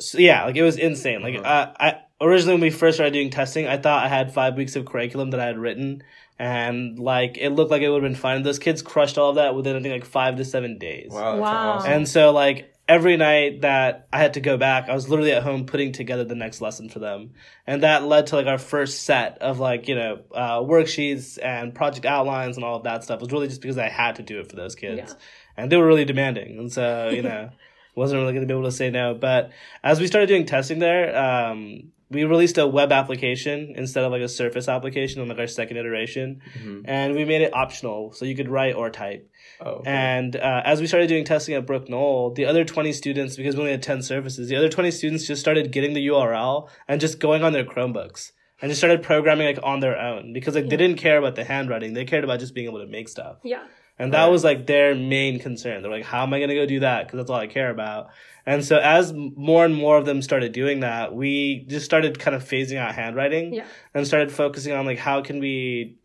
so, 0.00 0.18
yeah 0.18 0.44
like 0.44 0.56
it 0.56 0.62
was 0.62 0.76
insane. 0.76 1.22
Like 1.22 1.36
uh, 1.36 1.72
i 1.78 2.00
originally 2.20 2.54
when 2.54 2.60
we 2.62 2.70
first 2.70 2.96
started 2.96 3.12
doing 3.12 3.30
testing 3.30 3.66
i 3.68 3.76
thought 3.76 4.04
i 4.04 4.08
had 4.08 4.32
five 4.34 4.56
weeks 4.56 4.74
of 4.76 4.84
curriculum 4.84 5.30
that 5.30 5.40
i 5.40 5.46
had 5.46 5.58
written 5.58 6.02
and 6.38 6.98
like 6.98 7.36
it 7.38 7.50
looked 7.50 7.70
like 7.70 7.82
it 7.82 7.88
would 7.88 8.02
have 8.02 8.12
been 8.12 8.20
fine 8.20 8.42
those 8.42 8.58
kids 8.58 8.80
crushed 8.82 9.18
all 9.18 9.30
of 9.30 9.36
that 9.36 9.54
within 9.54 9.76
i 9.76 9.80
think 9.80 9.92
like 9.92 10.04
five 10.04 10.36
to 10.36 10.44
seven 10.44 10.78
days 10.78 11.10
Wow. 11.10 11.32
That's 11.32 11.40
Wow. 11.40 11.68
awesome. 11.70 11.92
and 11.92 12.08
so 12.08 12.30
like 12.32 12.72
every 12.88 13.18
night 13.18 13.60
that 13.60 14.08
I 14.10 14.18
had 14.18 14.32
to 14.32 14.40
go 14.40 14.56
back, 14.56 14.88
I 14.88 14.94
was 14.94 15.10
literally 15.10 15.32
at 15.32 15.42
home 15.42 15.66
putting 15.66 15.92
together 15.92 16.24
the 16.24 16.34
next 16.34 16.62
lesson 16.62 16.88
for 16.88 17.00
them. 17.00 17.32
And 17.66 17.82
that 17.82 18.04
led 18.04 18.28
to 18.28 18.36
like 18.36 18.46
our 18.46 18.56
first 18.56 19.02
set 19.02 19.36
of 19.42 19.58
like, 19.60 19.88
you 19.88 19.94
know, 19.94 20.20
uh, 20.34 20.60
worksheets 20.60 21.38
and 21.42 21.74
project 21.74 22.06
outlines 22.06 22.56
and 22.56 22.64
all 22.64 22.76
of 22.76 22.84
that 22.84 23.04
stuff. 23.04 23.16
It 23.16 23.24
was 23.24 23.30
really 23.30 23.48
just 23.48 23.60
because 23.60 23.76
I 23.76 23.90
had 23.90 24.16
to 24.16 24.22
do 24.22 24.40
it 24.40 24.48
for 24.48 24.56
those 24.56 24.74
kids. 24.74 24.96
Yeah. 25.06 25.14
And 25.58 25.70
they 25.70 25.76
were 25.76 25.86
really 25.86 26.06
demanding. 26.06 26.56
And 26.58 26.72
so, 26.72 27.10
you 27.10 27.20
know, 27.20 27.50
wasn't 27.94 28.20
really 28.22 28.32
going 28.32 28.48
to 28.48 28.50
be 28.50 28.56
able 28.58 28.64
to 28.70 28.72
say 28.74 28.88
no. 28.88 29.12
But 29.12 29.50
as 29.84 30.00
we 30.00 30.06
started 30.06 30.28
doing 30.28 30.46
testing 30.46 30.78
there, 30.78 31.14
um, 31.14 31.92
we 32.10 32.24
released 32.24 32.56
a 32.58 32.66
web 32.66 32.90
application 32.92 33.74
instead 33.76 34.04
of 34.04 34.12
like 34.12 34.22
a 34.22 34.28
surface 34.28 34.68
application 34.68 35.20
on 35.20 35.28
like 35.28 35.38
our 35.38 35.46
second 35.46 35.76
iteration. 35.76 36.40
And 36.84 37.14
we 37.14 37.24
made 37.24 37.42
it 37.42 37.52
optional. 37.54 38.12
So 38.12 38.24
you 38.24 38.34
could 38.34 38.48
write 38.48 38.74
or 38.74 38.90
type. 38.90 39.30
Oh, 39.60 39.70
okay. 39.80 39.90
And 39.90 40.36
uh, 40.36 40.62
as 40.64 40.80
we 40.80 40.86
started 40.86 41.08
doing 41.08 41.24
testing 41.24 41.54
at 41.54 41.66
Brook 41.66 41.88
Knoll, 41.88 42.32
the 42.32 42.46
other 42.46 42.64
20 42.64 42.92
students, 42.92 43.36
because 43.36 43.54
we 43.56 43.60
only 43.60 43.72
had 43.72 43.82
10 43.82 44.02
surfaces, 44.02 44.48
the 44.48 44.56
other 44.56 44.68
20 44.68 44.90
students 44.90 45.26
just 45.26 45.40
started 45.40 45.70
getting 45.70 45.92
the 45.94 46.06
URL 46.08 46.68
and 46.86 47.00
just 47.00 47.20
going 47.20 47.42
on 47.42 47.52
their 47.52 47.64
Chromebooks 47.64 48.32
and 48.60 48.70
just 48.70 48.80
started 48.80 49.02
programming 49.02 49.46
like 49.46 49.60
on 49.62 49.80
their 49.80 49.98
own 49.98 50.32
because 50.32 50.54
like 50.54 50.68
they 50.68 50.76
didn't 50.76 50.96
care 50.98 51.18
about 51.18 51.34
the 51.36 51.44
handwriting. 51.44 51.92
They 51.92 52.04
cared 52.04 52.24
about 52.24 52.40
just 52.40 52.54
being 52.54 52.66
able 52.68 52.80
to 52.80 52.86
make 52.86 53.08
stuff. 53.08 53.36
yeah. 53.44 53.64
And 53.98 54.12
that 54.12 54.30
was 54.30 54.44
like 54.44 54.66
their 54.66 54.94
main 54.94 55.40
concern. 55.40 55.82
They're 55.82 55.90
like, 55.90 56.04
how 56.04 56.22
am 56.22 56.32
I 56.32 56.38
going 56.38 56.50
to 56.50 56.54
go 56.54 56.66
do 56.66 56.80
that? 56.80 57.06
Because 57.06 57.18
that's 57.18 57.30
all 57.30 57.36
I 57.36 57.48
care 57.48 57.70
about. 57.70 58.10
And 58.46 58.64
so 58.64 58.78
as 58.78 59.12
more 59.12 59.64
and 59.64 59.74
more 59.74 59.98
of 59.98 60.06
them 60.06 60.22
started 60.22 60.52
doing 60.52 60.80
that, 60.80 61.14
we 61.14 61.66
just 61.68 61.84
started 61.84 62.18
kind 62.18 62.34
of 62.34 62.42
phasing 62.42 62.78
out 62.78 62.94
handwriting 62.94 63.54
Yeah. 63.54 63.66
and 63.92 64.06
started 64.06 64.32
focusing 64.32 64.72
on 64.72 64.86
like 64.86 64.98
how 64.98 65.20
can 65.20 65.40
we 65.40 65.98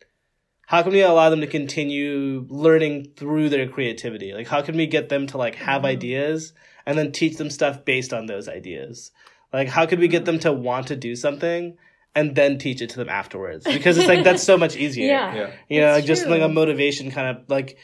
how 0.66 0.82
can 0.82 0.92
we 0.92 1.02
allow 1.02 1.30
them 1.30 1.42
to 1.42 1.48
continue 1.48 2.46
learning 2.50 3.12
through 3.16 3.50
their 3.50 3.68
creativity? 3.68 4.34
Like 4.34 4.48
how 4.48 4.62
can 4.62 4.76
we 4.76 4.88
get 4.88 5.10
them 5.10 5.28
to 5.28 5.38
like 5.38 5.56
have 5.56 5.84
mm-hmm. 5.84 5.88
ideas 5.88 6.54
and 6.86 6.98
then 6.98 7.12
teach 7.12 7.38
them 7.38 7.50
stuff 7.50 7.86
based 7.86 8.12
on 8.12 8.26
those 8.26 8.50
ideas? 8.50 9.12
Like 9.54 9.68
how 9.68 9.86
could 9.86 10.00
we 10.00 10.08
get 10.08 10.26
them 10.26 10.40
to 10.40 10.52
want 10.52 10.88
to 10.88 10.96
do 10.96 11.16
something 11.16 11.78
and 12.16 12.36
then 12.36 12.58
teach 12.58 12.82
it 12.82 12.90
to 12.92 12.98
them 12.98 13.10
afterwards? 13.10 13.66
Because 13.66 13.98
it's 13.98 14.08
like 14.08 14.24
that's 14.24 14.44
so 14.44 14.58
much 14.58 14.76
easier. 14.76 15.08
Yeah. 15.08 15.36
yeah. 15.36 15.52
You 15.70 15.82
know, 15.82 15.92
like 15.94 16.06
just 16.06 16.28
like 16.28 16.42
a 16.42 16.50
motivation 16.50 17.12
kind 17.12 17.38
of 17.38 17.50
like 17.50 17.78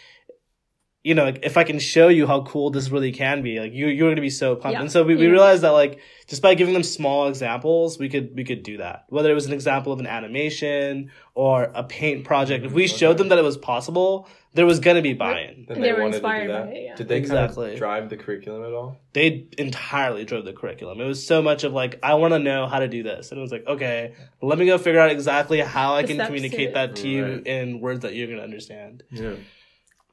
you 1.09 1.15
know, 1.15 1.23
like 1.23 1.39
if 1.41 1.57
I 1.57 1.63
can 1.63 1.79
show 1.79 2.07
you 2.07 2.27
how 2.27 2.43
cool 2.43 2.69
this 2.69 2.91
really 2.91 3.11
can 3.11 3.41
be, 3.41 3.59
like 3.59 3.73
you 3.73 3.87
you're 3.87 4.11
gonna 4.11 4.21
be 4.21 4.29
so 4.29 4.55
pumped. 4.55 4.75
Yeah. 4.75 4.81
And 4.81 4.91
so 4.91 5.03
we, 5.03 5.15
we 5.15 5.25
realized 5.25 5.63
that 5.63 5.71
like 5.71 6.01
just 6.27 6.43
by 6.43 6.53
giving 6.53 6.75
them 6.75 6.83
small 6.83 7.27
examples, 7.27 7.97
we 7.97 8.09
could 8.09 8.35
we 8.35 8.43
could 8.43 8.61
do 8.61 8.77
that. 8.77 9.05
Whether 9.09 9.31
it 9.31 9.33
was 9.33 9.47
an 9.47 9.53
example 9.53 9.91
of 9.91 9.99
an 9.99 10.05
animation 10.05 11.09
or 11.33 11.71
a 11.73 11.83
paint 11.83 12.25
project, 12.25 12.63
if 12.63 12.73
we 12.73 12.85
mm-hmm. 12.85 12.95
showed 12.95 13.17
them 13.17 13.29
that 13.29 13.39
it 13.39 13.43
was 13.43 13.57
possible, 13.57 14.29
there 14.53 14.67
was 14.67 14.79
gonna 14.79 15.01
be 15.01 15.13
buy-in. 15.13 15.65
Then 15.67 15.81
They 15.81 15.93
were 15.93 16.01
wanted 16.03 16.17
to 16.17 16.21
do 16.21 16.27
inspired 16.27 16.47
by 16.47 16.53
that. 16.53 16.75
it, 16.75 16.83
yeah. 16.83 16.95
Did 16.95 17.07
they 17.07 17.17
Exactly. 17.17 17.63
kind 17.65 17.73
of 17.73 17.79
drive 17.79 18.09
the 18.09 18.17
curriculum 18.17 18.63
at 18.65 18.73
all? 18.73 18.99
They 19.13 19.47
entirely 19.57 20.25
drove 20.25 20.45
the 20.45 20.53
curriculum. 20.53 21.01
It 21.01 21.05
was 21.05 21.25
so 21.25 21.41
much 21.41 21.63
of 21.63 21.73
like, 21.73 21.97
I 22.03 22.13
want 22.13 22.35
to 22.35 22.39
know 22.39 22.67
how 22.67 22.77
to 22.77 22.87
do 22.87 23.01
this, 23.01 23.31
and 23.31 23.39
it 23.39 23.41
was 23.41 23.51
like, 23.51 23.65
okay, 23.65 24.13
let 24.43 24.59
me 24.59 24.67
go 24.67 24.77
figure 24.77 24.99
out 24.99 25.09
exactly 25.09 25.59
how 25.59 25.95
I 25.95 26.03
The 26.03 26.09
can 26.09 26.25
communicate 26.27 26.69
to- 26.69 26.73
that 26.75 26.97
to 26.97 27.07
you 27.07 27.41
in 27.45 27.79
words 27.79 28.01
that 28.01 28.13
you're 28.13 28.27
gonna 28.27 28.43
understand. 28.43 29.01
Yeah. 29.09 29.33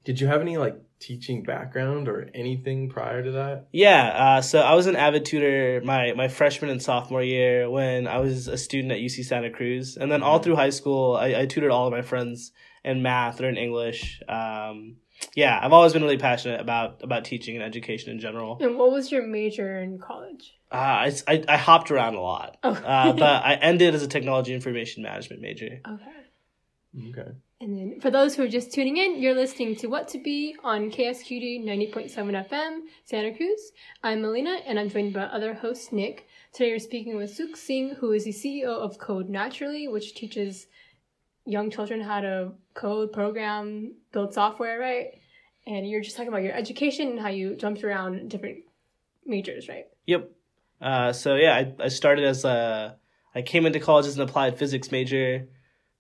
Did 0.07 0.21
you 0.21 0.27
have 0.29 0.41
any 0.41 0.57
like 0.57 0.81
teaching 0.99 1.43
background 1.43 2.09
or 2.09 2.31
anything 2.33 2.89
prior 2.89 3.23
to 3.23 3.33
that? 3.33 3.67
Yeah, 3.73 4.07
uh, 4.07 4.41
so 4.41 4.61
I 4.61 4.75
was 4.75 4.87
an 4.87 4.97
avid 4.97 5.27
tutor 5.27 5.83
my, 5.85 6.13
my 6.15 6.29
freshman 6.29 6.71
and 6.71 6.83
sophomore 6.83 7.23
year 7.23 7.69
when 7.69 8.07
I 8.07 8.19
was 8.21 8.49
a 8.49 8.57
student 8.57 8.93
at 8.93 8.99
UC 9.01 9.25
Santa 9.27 9.51
Cruz. 9.51 9.99
And 9.99 10.11
then 10.11 10.23
all 10.23 10.39
through 10.39 10.57
high 10.57 10.71
school, 10.71 11.15
I, 11.17 11.35
I 11.41 11.47
tutored 11.47 11.71
all 11.71 11.87
of 11.87 11.93
my 11.93 12.01
friends 12.03 12.53
in 12.85 13.03
math 13.03 13.41
or 13.43 13.49
in 13.49 13.59
English. 13.59 14.23
Um, 14.29 14.97
yeah, 15.35 15.59
I've 15.63 15.73
always 15.73 15.93
been 15.93 16.03
really 16.03 16.19
passionate 16.19 16.61
about, 16.61 17.03
about 17.03 17.25
teaching 17.25 17.57
and 17.57 17.65
education 17.65 18.11
in 18.13 18.19
general. 18.21 18.59
And 18.61 18.79
what 18.79 18.93
was 18.93 19.11
your 19.13 19.27
major 19.27 19.79
in 19.81 19.99
college? 19.99 20.55
Uh, 20.73 20.77
I, 20.77 21.13
I, 21.29 21.45
I 21.49 21.57
hopped 21.57 21.91
around 21.91 22.15
a 22.15 22.21
lot, 22.21 22.57
Oh. 22.63 22.71
uh, 22.73 23.13
but 23.13 23.45
I 23.45 23.55
ended 23.55 23.95
as 23.95 24.03
a 24.03 24.09
technology 24.09 24.55
information 24.55 25.03
management 25.03 25.43
major. 25.43 25.81
Okay. 25.89 27.11
Okay. 27.11 27.31
And 27.59 27.79
then 27.79 28.01
for 28.01 28.11
those 28.11 28.35
who 28.35 28.43
are 28.43 28.49
just 28.49 28.71
tuning 28.71 28.99
in, 28.99 29.19
you're 29.19 29.35
listening 29.35 29.77
to 29.77 29.87
What 29.87 30.09
to 30.09 30.19
Be 30.19 30.55
on 30.63 30.91
KSQD 30.91 31.65
90.7 31.65 32.13
FM, 32.47 32.81
Santa 33.07 33.35
Cruz. 33.35 33.73
I'm 34.03 34.21
Melina 34.21 34.59
and 34.67 34.79
I'm 34.79 34.91
joined 34.91 35.15
by 35.15 35.23
other 35.23 35.55
host 35.55 35.91
Nick. 35.91 36.29
Today 36.53 36.73
we're 36.73 36.79
speaking 36.79 37.17
with 37.17 37.35
Sukh 37.35 37.57
Singh, 37.57 37.95
who 37.95 38.13
is 38.13 38.25
the 38.25 38.33
CEO 38.33 38.67
of 38.67 38.99
Code 38.99 39.31
Naturally, 39.31 39.89
which 39.89 40.15
teaches 40.15 40.67
young 41.47 41.71
children 41.71 42.03
how 42.03 42.21
to 42.21 42.53
code, 42.75 43.11
program, 43.11 43.95
build 44.13 44.35
software, 44.35 44.79
right? 44.79 45.19
And 45.67 45.89
you're 45.89 46.03
just 46.03 46.15
talking 46.15 46.29
about 46.29 46.43
your 46.43 46.53
education 46.53 47.09
and 47.09 47.19
how 47.19 47.29
you 47.29 47.57
jumped 47.57 47.83
around 47.83 48.29
different 48.29 48.59
majors, 49.25 49.67
right? 49.67 49.87
Yep. 50.05 50.31
Uh, 50.83 51.11
so 51.15 51.37
yeah, 51.37 51.55
I, 51.55 51.85
I 51.85 51.89
started 51.89 52.27
as 52.27 52.45
a, 52.45 52.97
I 53.35 53.41
came 53.41 53.65
into 53.65 53.81
college 53.81 54.05
as 54.05 54.17
an 54.17 54.23
applied 54.23 54.59
physics 54.59 54.93
major 54.93 55.49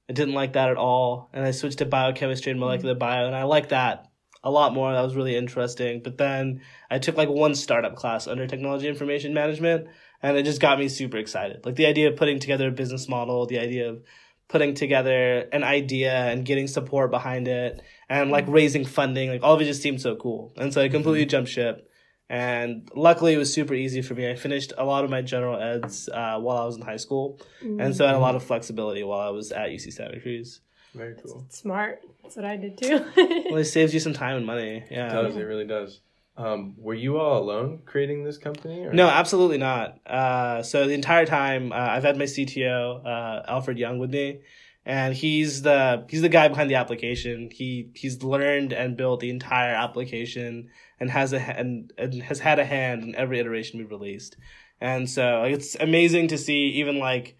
I 0.09 0.13
didn't 0.13 0.35
like 0.35 0.53
that 0.53 0.71
at 0.71 0.77
all. 0.77 1.31
And 1.33 1.45
I 1.45 1.51
switched 1.51 1.79
to 1.79 1.87
biochemistry 1.87 2.51
and 2.51 2.61
molecular 2.61 2.95
mm-hmm. 2.95 3.01
bio, 3.01 3.27
and 3.27 3.35
I 3.35 3.45
liked 3.45 3.71
that 3.71 4.07
a 4.45 4.51
lot 4.51 4.75
more. 4.75 4.93
That 4.93 5.03
was 5.03 5.17
really 5.17 5.37
interesting. 5.37 6.03
But 6.03 6.19
then 6.19 6.61
I 6.91 6.99
took 6.99 7.17
like 7.17 7.29
one 7.29 7.55
startup 7.55 7.97
class 7.97 8.27
under 8.29 8.47
technology 8.47 8.89
information 8.89 9.35
management, 9.35 9.89
and 10.23 10.37
it 10.37 10.45
just 10.45 10.61
got 10.61 10.79
me 10.79 10.89
super 10.89 11.17
excited. 11.17 11.65
Like 11.67 11.77
the 11.77 11.87
idea 11.87 12.09
of 12.09 12.17
putting 12.17 12.39
together 12.39 12.69
a 12.69 12.73
business 12.73 13.09
model, 13.09 13.47
the 13.47 13.59
idea 13.59 13.91
of 13.91 14.03
putting 14.49 14.75
together 14.75 15.49
an 15.53 15.65
idea 15.65 16.13
and 16.13 16.45
getting 16.45 16.69
support 16.69 17.11
behind 17.11 17.49
it, 17.49 17.83
and 18.09 18.31
like 18.31 18.45
mm-hmm. 18.45 18.55
raising 18.55 18.85
funding, 18.85 19.31
like 19.31 19.43
all 19.43 19.55
of 19.55 19.61
it 19.61 19.65
just 19.65 19.83
seemed 19.83 20.01
so 20.01 20.15
cool. 20.15 20.53
And 20.57 20.73
so 20.73 20.81
I 20.81 20.89
completely 20.89 21.23
mm-hmm. 21.23 21.31
jumped 21.31 21.51
ship 21.51 21.91
and 22.29 22.89
luckily, 22.95 23.35
it 23.35 23.39
was 23.39 23.53
super 23.53 23.75
easy 23.75 24.03
for 24.03 24.15
me. 24.15 24.29
I 24.31 24.35
finished 24.35 24.73
a 24.77 24.85
lot 24.85 25.05
of 25.05 25.11
my 25.11 25.23
general 25.23 25.61
eds 25.61 26.09
uh, 26.09 26.39
while 26.39 26.59
I 26.59 26.65
was 26.65 26.77
in 26.77 26.83
high 26.83 26.97
school, 26.97 27.41
mm-hmm. 27.63 27.81
and 27.81 27.95
so 27.95 28.05
I 28.05 28.09
had 28.09 28.17
a 28.17 28.21
lot 28.21 28.35
of 28.35 28.43
flexibility 28.43 29.05
while 29.05 29.21
I 29.21 29.31
was 29.31 29.53
at 29.53 29.69
UC 29.69 29.93
Santa 29.93 30.21
Cruz. 30.21 30.61
Very 30.95 31.15
cool. 31.23 31.45
smart. 31.51 32.01
That's 32.23 32.37
what 32.37 32.45
I 32.45 32.57
did 32.57 32.79
too. 32.79 33.05
well, 33.51 33.57
it 33.59 33.67
saves 33.67 33.93
you 33.93 34.01
some 34.01 34.15
time 34.15 34.37
and 34.37 34.47
money. 34.47 34.83
Yeah, 34.91 35.09
it 35.09 35.23
does. 35.23 35.37
It 35.37 35.43
really 35.43 35.67
does. 35.67 36.01
Um, 36.39 36.75
were 36.79 36.95
you 36.95 37.19
all 37.19 37.43
alone 37.43 37.81
creating 37.87 38.25
this 38.25 38.39
company? 38.39 38.85
Or? 38.85 38.93
No, 38.93 39.09
absolutely 39.09 39.59
not. 39.59 39.99
Uh, 40.07 40.63
so 40.63 40.87
the 40.87 40.93
entire 40.93 41.25
time, 41.25 41.73
uh, 41.73 41.77
I've 41.77 42.05
had 42.05 42.19
my 42.19 42.25
CTO 42.25 43.07
uh, 43.07 43.43
Alfred 43.49 43.79
Young 43.79 43.99
with 43.99 44.11
me, 44.11 44.41
and 44.87 45.15
he's 45.15 45.63
the 45.63 46.07
he's 46.09 46.23
the 46.23 46.29
guy 46.29 46.47
behind 46.47 46.71
the 46.71 46.77
application. 46.77 47.51
He 47.53 47.91
he's 47.95 48.23
learned 48.23 48.73
and 48.73 48.97
built 48.97 49.19
the 49.19 49.31
entire 49.31 49.75
application 49.75 50.71
and 51.01 51.11
has 51.11 51.33
a 51.33 51.41
and, 51.41 51.93
and 51.99 52.23
has 52.23 52.39
had 52.39 52.61
a 52.61 52.65
hand 52.65 53.03
in 53.03 53.17
every 53.17 53.41
iteration 53.41 53.81
we've 53.81 53.91
released. 53.91 54.37
And 54.81 55.11
so 55.11 55.43
it's 55.43 55.75
amazing 55.75 56.29
to 56.29 56.39
see 56.39 56.69
even 56.77 57.01
like 57.01 57.37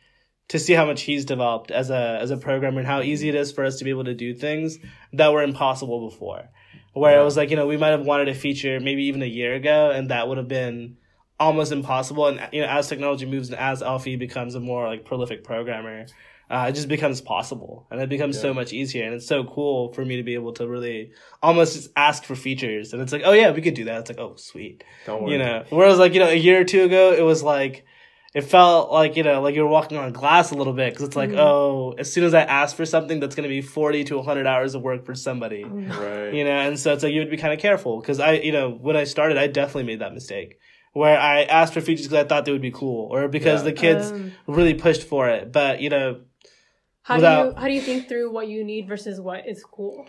to 0.49 0.59
see 0.59 0.73
how 0.73 0.87
much 0.87 1.03
he's 1.03 1.25
developed 1.25 1.71
as 1.71 1.89
a 1.89 2.19
as 2.21 2.33
a 2.33 2.37
programmer 2.37 2.81
and 2.81 2.89
how 2.89 3.01
easy 3.01 3.29
it 3.29 3.37
is 3.37 3.53
for 3.53 3.65
us 3.65 3.79
to 3.79 3.85
be 3.85 3.91
able 3.91 4.05
to 4.05 4.15
do 4.15 4.35
things 4.35 4.79
that 5.13 5.33
were 5.33 5.45
impossible 5.45 6.11
before. 6.11 6.49
Where 6.95 7.15
yeah. 7.15 7.21
it 7.21 7.25
was 7.25 7.37
like, 7.37 7.51
you 7.51 7.57
know, 7.57 7.69
we 7.69 7.77
might 7.77 7.91
have 7.91 8.05
wanted 8.05 8.29
a 8.29 8.35
feature 8.35 8.81
maybe 8.81 9.05
even 9.05 9.23
a 9.23 9.27
year 9.27 9.55
ago 9.55 9.93
and 9.93 10.11
that 10.11 10.27
would 10.27 10.39
have 10.39 10.49
been 10.49 10.97
almost 11.39 11.71
impossible. 11.71 12.27
And 12.27 12.41
you 12.53 12.63
know, 12.63 12.69
as 12.69 12.89
technology 12.89 13.25
moves 13.25 13.51
and 13.51 13.59
as 13.59 13.83
Alfie 13.83 14.17
becomes 14.17 14.57
a 14.57 14.61
more 14.61 14.89
like 14.89 15.05
prolific 15.05 15.45
programmer, 15.45 16.07
uh, 16.49 16.67
it 16.69 16.73
just 16.73 16.89
becomes 16.89 17.21
possible 17.21 17.87
and 17.91 18.01
it 18.01 18.09
becomes 18.09 18.37
yeah. 18.37 18.43
so 18.43 18.55
much 18.55 18.73
easier 18.73 19.05
and 19.05 19.15
it's 19.15 19.27
so 19.27 19.45
cool 19.45 19.93
for 19.93 20.05
me 20.05 20.17
to 20.17 20.23
be 20.23 20.35
able 20.35 20.53
to 20.53 20.67
really 20.69 21.13
almost 21.43 21.75
just 21.75 21.91
ask 21.97 22.25
for 22.25 22.37
features 22.37 22.93
and 22.93 23.03
it's 23.03 23.13
like 23.13 23.23
oh 23.25 23.33
yeah 23.33 23.51
we 23.51 23.61
could 23.61 23.75
do 23.75 23.85
that 23.85 24.01
it's 24.01 24.11
like 24.11 24.19
oh 24.19 24.37
sweet 24.37 24.85
Don't 25.07 25.23
worry. 25.23 25.33
you 25.33 25.39
know 25.39 25.65
whereas 25.71 25.99
like 25.99 26.15
you 26.15 26.21
know 26.21 26.29
a 26.29 26.35
year 26.35 26.61
or 26.61 26.65
two 26.65 26.85
ago 26.85 27.13
it 27.13 27.23
was 27.23 27.43
like 27.43 27.85
it 28.33 28.43
felt 28.43 28.93
like 28.93 29.17
you 29.17 29.25
know 29.25 29.41
like 29.41 29.57
you're 29.57 29.67
walking 29.67 29.99
on 29.99 30.13
glass 30.13 30.53
a 30.53 30.55
little 30.55 30.73
bit 30.73 30.93
because 30.93 31.07
it's 31.09 31.17
like 31.17 31.31
mm-hmm. 31.31 31.41
oh 31.41 31.95
as 31.99 32.13
soon 32.13 32.23
as 32.23 32.33
i 32.33 32.43
ask 32.43 32.77
for 32.77 32.87
something 32.87 33.19
that's 33.19 33.35
going 33.35 33.49
to 33.49 33.49
be 33.49 33.61
40 33.61 34.05
to 34.05 34.17
100 34.17 34.47
hours 34.47 34.77
of 34.77 34.83
work 34.83 35.05
for 35.05 35.15
somebody 35.15 35.65
right 35.65 36.33
you 36.33 36.45
know 36.45 36.51
and 36.51 36.79
so 36.79 36.93
it's 36.93 37.03
like 37.03 37.13
you 37.13 37.21
would 37.21 37.31
be 37.31 37.37
kind 37.37 37.53
of 37.55 37.59
careful 37.59 38.01
because 38.01 38.21
i 38.21 38.33
you 38.33 38.53
know 38.53 38.71
when 38.71 38.97
i 38.97 39.03
started 39.03 39.37
i 39.37 39.49
definitely 39.49 39.85
made 39.85 39.99
that 39.99 40.15
mistake 40.15 40.59
where 40.97 41.19
I 41.19 41.43
asked 41.43 41.75
for 41.75 41.83
features 41.83 42.07
because 42.07 42.25
I 42.25 42.27
thought 42.27 42.47
they 42.47 42.53
would 42.53 42.63
be 42.63 42.71
cool, 42.71 43.13
or 43.13 43.29
because 43.29 43.61
yeah. 43.61 43.65
the 43.65 43.73
kids 43.75 44.11
um, 44.11 44.33
really 44.47 44.73
pushed 44.73 45.03
for 45.03 45.29
it. 45.29 45.53
But 45.53 45.83
you 45.83 45.91
know, 45.91 46.23
how 47.07 47.17
without, 47.17 47.43
do 47.43 47.49
you 47.51 47.55
how 47.61 47.67
do 47.69 47.73
you 47.73 47.81
think 47.81 48.09
through 48.09 48.33
what 48.33 48.49
you 48.49 48.65
need 48.65 48.89
versus 48.89 49.21
what 49.21 49.47
is 49.47 49.63
cool? 49.63 50.07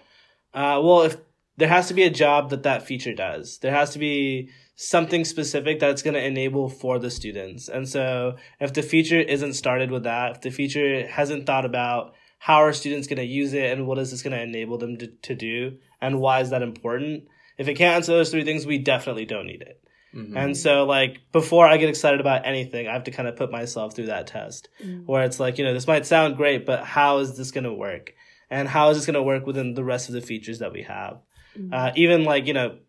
Uh, 0.52 0.82
well, 0.84 1.04
if 1.04 1.18
there 1.56 1.68
has 1.68 1.88
to 1.90 1.94
be 1.94 2.02
a 2.02 2.10
job 2.10 2.50
that 2.50 2.64
that 2.64 2.88
feature 2.88 3.14
does, 3.14 3.60
there 3.60 3.72
has 3.72 3.92
to 3.92 4.00
be 4.00 4.50
something 4.76 5.24
specific 5.24 5.80
that's 5.80 6.02
going 6.02 6.16
to 6.16 6.26
enable 6.26 6.70
for 6.70 6.98
the 6.98 7.12
students. 7.12 7.70
And 7.70 7.88
so, 7.88 8.38
if 8.60 8.74
the 8.74 8.82
feature 8.82 9.20
isn't 9.20 9.54
started 9.54 9.92
with 9.92 10.06
that, 10.06 10.38
if 10.38 10.42
the 10.42 10.50
feature 10.50 11.06
hasn't 11.06 11.46
thought 11.46 11.66
about 11.66 12.16
how 12.40 12.64
are 12.64 12.74
students 12.74 13.08
going 13.08 13.18
to 13.18 13.26
use 13.26 13.54
it 13.54 13.72
and 13.72 13.86
what 13.86 14.00
is 14.00 14.10
this 14.10 14.24
going 14.24 14.36
to 14.36 14.42
enable 14.42 14.80
them 14.80 14.98
to, 14.98 15.06
to 15.08 15.36
do 15.36 15.78
and 16.02 16.20
why 16.20 16.42
is 16.42 16.50
that 16.50 16.64
important, 16.64 17.28
if 17.60 17.68
it 17.68 17.76
can't 17.76 17.98
answer 17.98 18.14
those 18.14 18.32
three 18.32 18.44
things, 18.44 18.66
we 18.66 18.80
definitely 18.80 19.26
don't 19.26 19.46
need 19.46 19.62
it. 19.62 19.87
Mm-hmm. 20.18 20.36
And 20.36 20.58
so, 20.58 20.84
like, 20.86 21.20
before 21.32 21.68
I 21.68 21.78
get 21.78 21.90
excited 21.90 22.20
about 22.20 22.46
anything, 22.46 22.88
I 22.88 22.94
have 22.94 23.04
to 23.04 23.12
kind 23.12 23.28
of 23.28 23.36
put 23.36 23.52
myself 23.52 23.96
through 23.96 24.08
that 24.08 24.26
test 24.26 24.68
mm-hmm. 24.84 25.06
where 25.06 25.24
it's 25.24 25.40
like, 25.40 25.60
you 25.60 25.64
know, 25.64 25.74
this 25.74 25.86
might 25.86 26.08
sound 26.08 26.38
great, 26.38 26.66
but 26.66 26.84
how 26.84 27.20
is 27.20 27.38
this 27.38 27.52
going 27.52 27.66
to 27.66 27.74
work? 27.74 28.14
And 28.50 28.68
how 28.68 28.90
is 28.90 28.98
this 28.98 29.06
going 29.06 29.14
to 29.14 29.22
work 29.22 29.46
within 29.46 29.76
the 29.76 29.84
rest 29.84 30.10
of 30.10 30.16
the 30.16 30.22
features 30.22 30.60
that 30.60 30.74
we 30.74 30.82
have? 30.84 31.20
Mm-hmm. 31.56 31.72
Uh, 31.72 31.92
even 31.96 32.24
like, 32.24 32.48
you 32.48 32.54
know, 32.54 32.80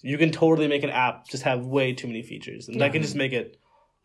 you 0.00 0.16
can 0.16 0.30
totally 0.30 0.68
make 0.68 0.84
an 0.84 0.90
app 0.90 1.28
just 1.28 1.42
have 1.42 1.66
way 1.66 1.92
too 1.92 2.06
many 2.06 2.22
features 2.22 2.68
and 2.68 2.78
yeah. 2.78 2.86
that 2.86 2.92
can 2.92 3.02
just 3.02 3.16
make 3.16 3.32
it 3.32 3.58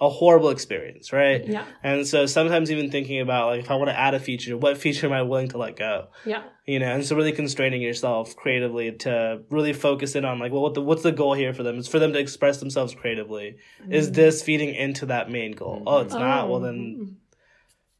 a 0.03 0.09
horrible 0.09 0.49
experience, 0.49 1.13
right? 1.13 1.47
Yeah. 1.47 1.65
And 1.81 2.05
so 2.05 2.25
sometimes 2.25 2.69
even 2.69 2.91
thinking 2.91 3.21
about 3.21 3.47
like 3.47 3.61
if 3.61 3.71
I 3.71 3.75
want 3.75 3.89
to 3.89 3.97
add 3.97 4.13
a 4.13 4.19
feature, 4.19 4.57
what 4.57 4.77
feature 4.85 5.07
am 5.07 5.13
I 5.13 5.21
willing 5.21 5.47
to 5.49 5.57
let 5.57 5.77
go? 5.77 6.09
Yeah. 6.25 6.43
You 6.67 6.79
know, 6.79 6.93
and 6.93 7.05
so 7.05 7.15
really 7.15 7.31
constraining 7.31 7.81
yourself 7.81 8.35
creatively 8.35 8.91
to 8.99 9.43
really 9.49 9.71
focus 9.71 10.15
in 10.15 10.25
on 10.25 10.39
like, 10.39 10.51
well, 10.51 10.61
what 10.61 10.73
the 10.73 10.81
what's 10.81 11.03
the 11.03 11.13
goal 11.13 11.33
here 11.33 11.53
for 11.53 11.63
them? 11.63 11.79
It's 11.79 11.87
for 11.87 11.99
them 11.99 12.11
to 12.11 12.19
express 12.19 12.57
themselves 12.57 12.93
creatively. 12.93 13.55
Mm-hmm. 13.81 13.93
Is 13.93 14.11
this 14.11 14.43
feeding 14.43 14.75
into 14.75 15.05
that 15.05 15.31
main 15.31 15.53
goal? 15.53 15.77
Mm-hmm. 15.77 15.87
Oh, 15.87 15.99
it's 15.99 16.13
oh. 16.13 16.19
not. 16.19 16.49
Well, 16.49 16.59
then. 16.59 16.75
Mm-hmm. 16.75 17.13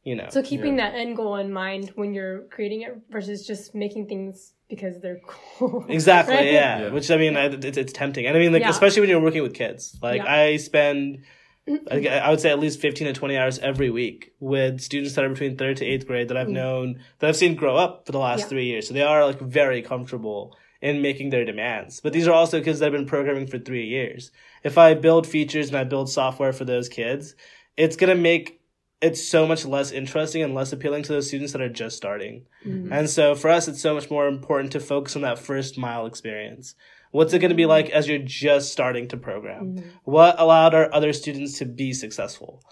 You 0.04 0.16
know. 0.16 0.28
So 0.30 0.42
keeping 0.42 0.76
yeah. 0.76 0.90
that 0.90 0.98
end 0.98 1.16
goal 1.16 1.36
in 1.36 1.50
mind 1.50 1.92
when 1.94 2.12
you're 2.12 2.42
creating 2.50 2.82
it 2.82 2.94
versus 3.08 3.46
just 3.46 3.74
making 3.74 4.06
things 4.06 4.52
because 4.68 5.00
they're 5.00 5.20
cool. 5.26 5.86
Exactly. 5.88 6.34
right? 6.34 6.52
yeah. 6.52 6.80
yeah. 6.80 6.88
Which 6.90 7.10
I 7.10 7.16
mean, 7.16 7.34
it's, 7.34 7.78
it's 7.78 7.92
tempting, 7.94 8.26
and 8.26 8.36
I 8.36 8.40
mean, 8.40 8.52
like 8.52 8.60
yeah. 8.60 8.68
especially 8.68 9.00
when 9.00 9.08
you're 9.08 9.20
working 9.20 9.42
with 9.42 9.54
kids. 9.54 9.96
Like 10.02 10.20
I 10.20 10.58
spend 10.58 11.24
I 11.66 12.28
would 12.28 12.40
say 12.40 12.50
at 12.50 12.58
least 12.58 12.80
15 12.80 13.06
to 13.06 13.12
20 13.12 13.38
hours 13.38 13.58
every 13.58 13.88
week 13.88 14.32
with 14.38 14.80
students 14.80 15.14
that 15.14 15.24
are 15.24 15.30
between 15.30 15.56
third 15.56 15.78
to 15.78 15.84
eighth 15.86 16.06
grade 16.06 16.28
that 16.28 16.36
I've 16.36 16.48
mm. 16.48 16.52
known, 16.52 17.00
that 17.18 17.28
I've 17.28 17.36
seen 17.36 17.54
grow 17.54 17.76
up 17.76 18.04
for 18.04 18.12
the 18.12 18.18
last 18.18 18.40
yeah. 18.40 18.46
three 18.46 18.64
years. 18.66 18.88
So 18.88 18.94
they 18.94 19.02
are 19.02 19.24
like 19.24 19.40
very 19.40 19.80
comfortable 19.80 20.56
in 20.82 21.00
making 21.00 21.30
their 21.30 21.46
demands. 21.46 22.00
But 22.00 22.12
these 22.12 22.28
are 22.28 22.34
also 22.34 22.60
kids 22.60 22.78
that 22.78 22.86
have 22.86 22.92
been 22.92 23.06
programming 23.06 23.46
for 23.46 23.58
three 23.58 23.86
years. 23.86 24.30
If 24.62 24.76
I 24.76 24.92
build 24.92 25.26
features 25.26 25.68
and 25.68 25.78
I 25.78 25.84
build 25.84 26.10
software 26.10 26.52
for 26.52 26.66
those 26.66 26.90
kids, 26.90 27.34
it's 27.78 27.96
going 27.96 28.14
to 28.14 28.22
make 28.22 28.60
it 29.04 29.16
so 29.18 29.46
much 29.46 29.66
less 29.66 29.92
interesting 29.92 30.42
and 30.42 30.54
less 30.54 30.72
appealing 30.72 31.02
to 31.02 31.12
those 31.12 31.28
students 31.28 31.52
that 31.52 31.60
are 31.60 31.68
just 31.68 31.96
starting. 31.96 32.46
Mm-hmm. 32.64 32.92
And 32.92 33.10
so 33.10 33.34
for 33.34 33.50
us, 33.50 33.68
it's 33.68 33.80
so 33.80 33.94
much 33.94 34.10
more 34.10 34.26
important 34.26 34.72
to 34.72 34.80
focus 34.80 35.14
on 35.14 35.22
that 35.22 35.38
first 35.38 35.76
mile 35.76 36.06
experience. 36.06 36.74
What's 37.10 37.34
it 37.34 37.38
going 37.38 37.50
to 37.50 37.54
be 37.54 37.66
like 37.66 37.90
as 37.90 38.08
you're 38.08 38.18
just 38.18 38.72
starting 38.72 39.06
to 39.08 39.18
program? 39.18 39.76
Mm-hmm. 39.76 39.88
What 40.04 40.40
allowed 40.40 40.74
our 40.74 40.92
other 40.92 41.12
students 41.12 41.58
to 41.58 41.66
be 41.66 41.92
successful? 41.92 42.62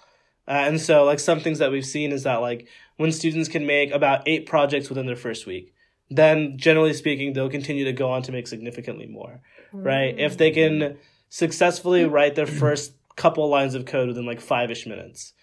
Uh, 0.49 0.65
and 0.67 0.81
so, 0.81 1.05
like, 1.05 1.21
some 1.21 1.39
things 1.39 1.59
that 1.61 1.71
we've 1.71 1.87
seen 1.87 2.11
is 2.11 2.25
that, 2.25 2.37
like, 2.37 2.67
when 2.97 3.13
students 3.13 3.49
can 3.49 3.67
make 3.67 3.93
about 3.93 4.27
eight 4.27 4.47
projects 4.47 4.89
within 4.89 5.07
their 5.07 5.15
first 5.15 5.47
week, 5.47 5.73
then 6.11 6.59
generally 6.59 6.95
speaking, 6.95 7.33
they'll 7.33 7.49
continue 7.49 7.85
to 7.85 7.93
go 7.93 8.11
on 8.11 8.23
to 8.23 8.33
make 8.33 8.49
significantly 8.49 9.07
more, 9.07 9.41
mm-hmm. 9.69 9.87
right? 9.87 10.19
If 10.19 10.37
they 10.37 10.51
can 10.51 10.99
successfully 11.29 12.05
write 12.05 12.35
their 12.35 12.47
first 12.47 12.95
couple 13.17 13.49
lines 13.49 13.75
of 13.75 13.85
code 13.85 14.09
within 14.09 14.27
like 14.27 14.41
five 14.41 14.71
ish 14.71 14.87
minutes, 14.87 15.35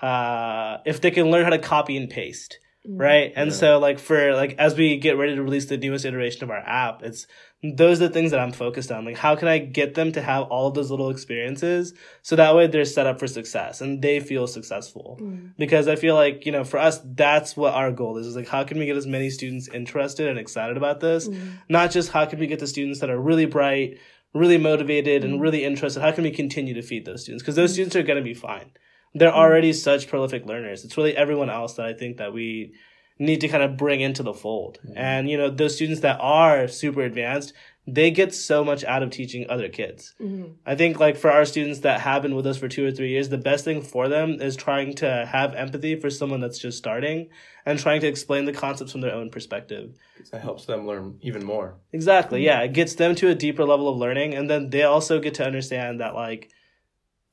uh, 0.00 0.78
if 0.84 1.00
they 1.00 1.10
can 1.10 1.30
learn 1.30 1.44
how 1.44 1.50
to 1.50 1.58
copy 1.58 1.96
and 1.96 2.10
paste, 2.10 2.58
mm-hmm. 2.86 3.00
right? 3.00 3.32
And 3.34 3.50
yeah. 3.50 3.56
so, 3.56 3.78
like, 3.78 3.98
for 3.98 4.34
like, 4.34 4.54
as 4.58 4.76
we 4.76 4.96
get 4.98 5.16
ready 5.16 5.34
to 5.34 5.42
release 5.42 5.66
the 5.66 5.76
newest 5.76 6.04
iteration 6.04 6.44
of 6.44 6.50
our 6.50 6.58
app, 6.58 7.02
it's 7.02 7.26
those 7.62 8.00
are 8.00 8.08
the 8.08 8.12
things 8.12 8.30
that 8.30 8.40
I'm 8.40 8.52
focused 8.52 8.92
on. 8.92 9.04
Like, 9.04 9.16
how 9.16 9.34
can 9.34 9.48
I 9.48 9.58
get 9.58 9.94
them 9.94 10.12
to 10.12 10.20
have 10.20 10.44
all 10.44 10.68
of 10.68 10.74
those 10.74 10.90
little 10.90 11.10
experiences 11.10 11.94
so 12.22 12.36
that 12.36 12.54
way 12.54 12.66
they're 12.66 12.84
set 12.84 13.06
up 13.06 13.18
for 13.18 13.26
success 13.26 13.80
and 13.80 14.02
they 14.02 14.20
feel 14.20 14.46
successful? 14.46 15.18
Mm. 15.20 15.52
Because 15.56 15.88
I 15.88 15.96
feel 15.96 16.14
like, 16.14 16.44
you 16.44 16.52
know, 16.52 16.64
for 16.64 16.78
us, 16.78 17.00
that's 17.02 17.56
what 17.56 17.74
our 17.74 17.92
goal 17.92 18.18
is, 18.18 18.26
is 18.26 18.36
like, 18.36 18.48
how 18.48 18.64
can 18.64 18.78
we 18.78 18.86
get 18.86 18.96
as 18.96 19.06
many 19.06 19.30
students 19.30 19.68
interested 19.68 20.28
and 20.28 20.38
excited 20.38 20.76
about 20.76 21.00
this? 21.00 21.28
Mm. 21.28 21.58
Not 21.68 21.90
just 21.90 22.10
how 22.10 22.26
can 22.26 22.38
we 22.38 22.46
get 22.46 22.58
the 22.58 22.66
students 22.66 23.00
that 23.00 23.10
are 23.10 23.20
really 23.20 23.46
bright, 23.46 23.98
really 24.34 24.58
motivated, 24.58 25.22
mm. 25.22 25.24
and 25.24 25.40
really 25.40 25.64
interested? 25.64 26.02
How 26.02 26.12
can 26.12 26.24
we 26.24 26.30
continue 26.30 26.74
to 26.74 26.82
feed 26.82 27.06
those 27.06 27.22
students? 27.22 27.42
Because 27.42 27.56
those 27.56 27.70
mm. 27.70 27.74
students 27.74 27.96
are 27.96 28.02
going 28.02 28.18
to 28.18 28.24
be 28.24 28.34
fine. 28.34 28.70
They're 29.18 29.30
mm. 29.30 29.42
already 29.42 29.72
such 29.72 30.08
prolific 30.08 30.46
learners. 30.46 30.84
It's 30.84 30.96
really 30.96 31.16
everyone 31.16 31.50
else 31.50 31.74
that 31.74 31.86
I 31.86 31.94
think 31.94 32.18
that 32.18 32.32
we, 32.32 32.74
need 33.18 33.40
to 33.40 33.48
kind 33.48 33.62
of 33.62 33.76
bring 33.76 34.00
into 34.00 34.22
the 34.22 34.34
fold. 34.34 34.78
Mm-hmm. 34.84 34.98
And, 34.98 35.30
you 35.30 35.36
know, 35.38 35.50
those 35.50 35.74
students 35.74 36.00
that 36.00 36.18
are 36.20 36.68
super 36.68 37.02
advanced, 37.02 37.52
they 37.86 38.10
get 38.10 38.34
so 38.34 38.64
much 38.64 38.84
out 38.84 39.02
of 39.02 39.10
teaching 39.10 39.46
other 39.48 39.68
kids. 39.68 40.14
Mm-hmm. 40.20 40.52
I 40.66 40.74
think 40.74 40.98
like 40.98 41.16
for 41.16 41.30
our 41.30 41.44
students 41.44 41.80
that 41.80 42.00
have 42.00 42.22
been 42.22 42.34
with 42.34 42.46
us 42.46 42.58
for 42.58 42.68
two 42.68 42.84
or 42.84 42.90
three 42.90 43.10
years, 43.10 43.28
the 43.28 43.38
best 43.38 43.64
thing 43.64 43.80
for 43.80 44.08
them 44.08 44.40
is 44.40 44.56
trying 44.56 44.94
to 44.96 45.26
have 45.26 45.54
empathy 45.54 45.98
for 45.98 46.10
someone 46.10 46.40
that's 46.40 46.58
just 46.58 46.78
starting 46.78 47.28
and 47.64 47.78
trying 47.78 48.00
to 48.00 48.06
explain 48.08 48.44
the 48.44 48.52
concepts 48.52 48.92
from 48.92 49.02
their 49.02 49.14
own 49.14 49.30
perspective. 49.30 49.94
That 50.32 50.42
helps 50.42 50.66
them 50.66 50.86
learn 50.86 51.18
even 51.22 51.44
more. 51.44 51.76
Exactly. 51.92 52.44
Yeah. 52.44 52.60
It 52.62 52.72
gets 52.72 52.96
them 52.96 53.14
to 53.16 53.28
a 53.28 53.34
deeper 53.34 53.64
level 53.64 53.88
of 53.88 53.96
learning. 53.96 54.34
And 54.34 54.50
then 54.50 54.70
they 54.70 54.82
also 54.82 55.20
get 55.20 55.34
to 55.34 55.46
understand 55.46 56.00
that, 56.00 56.14
like, 56.14 56.50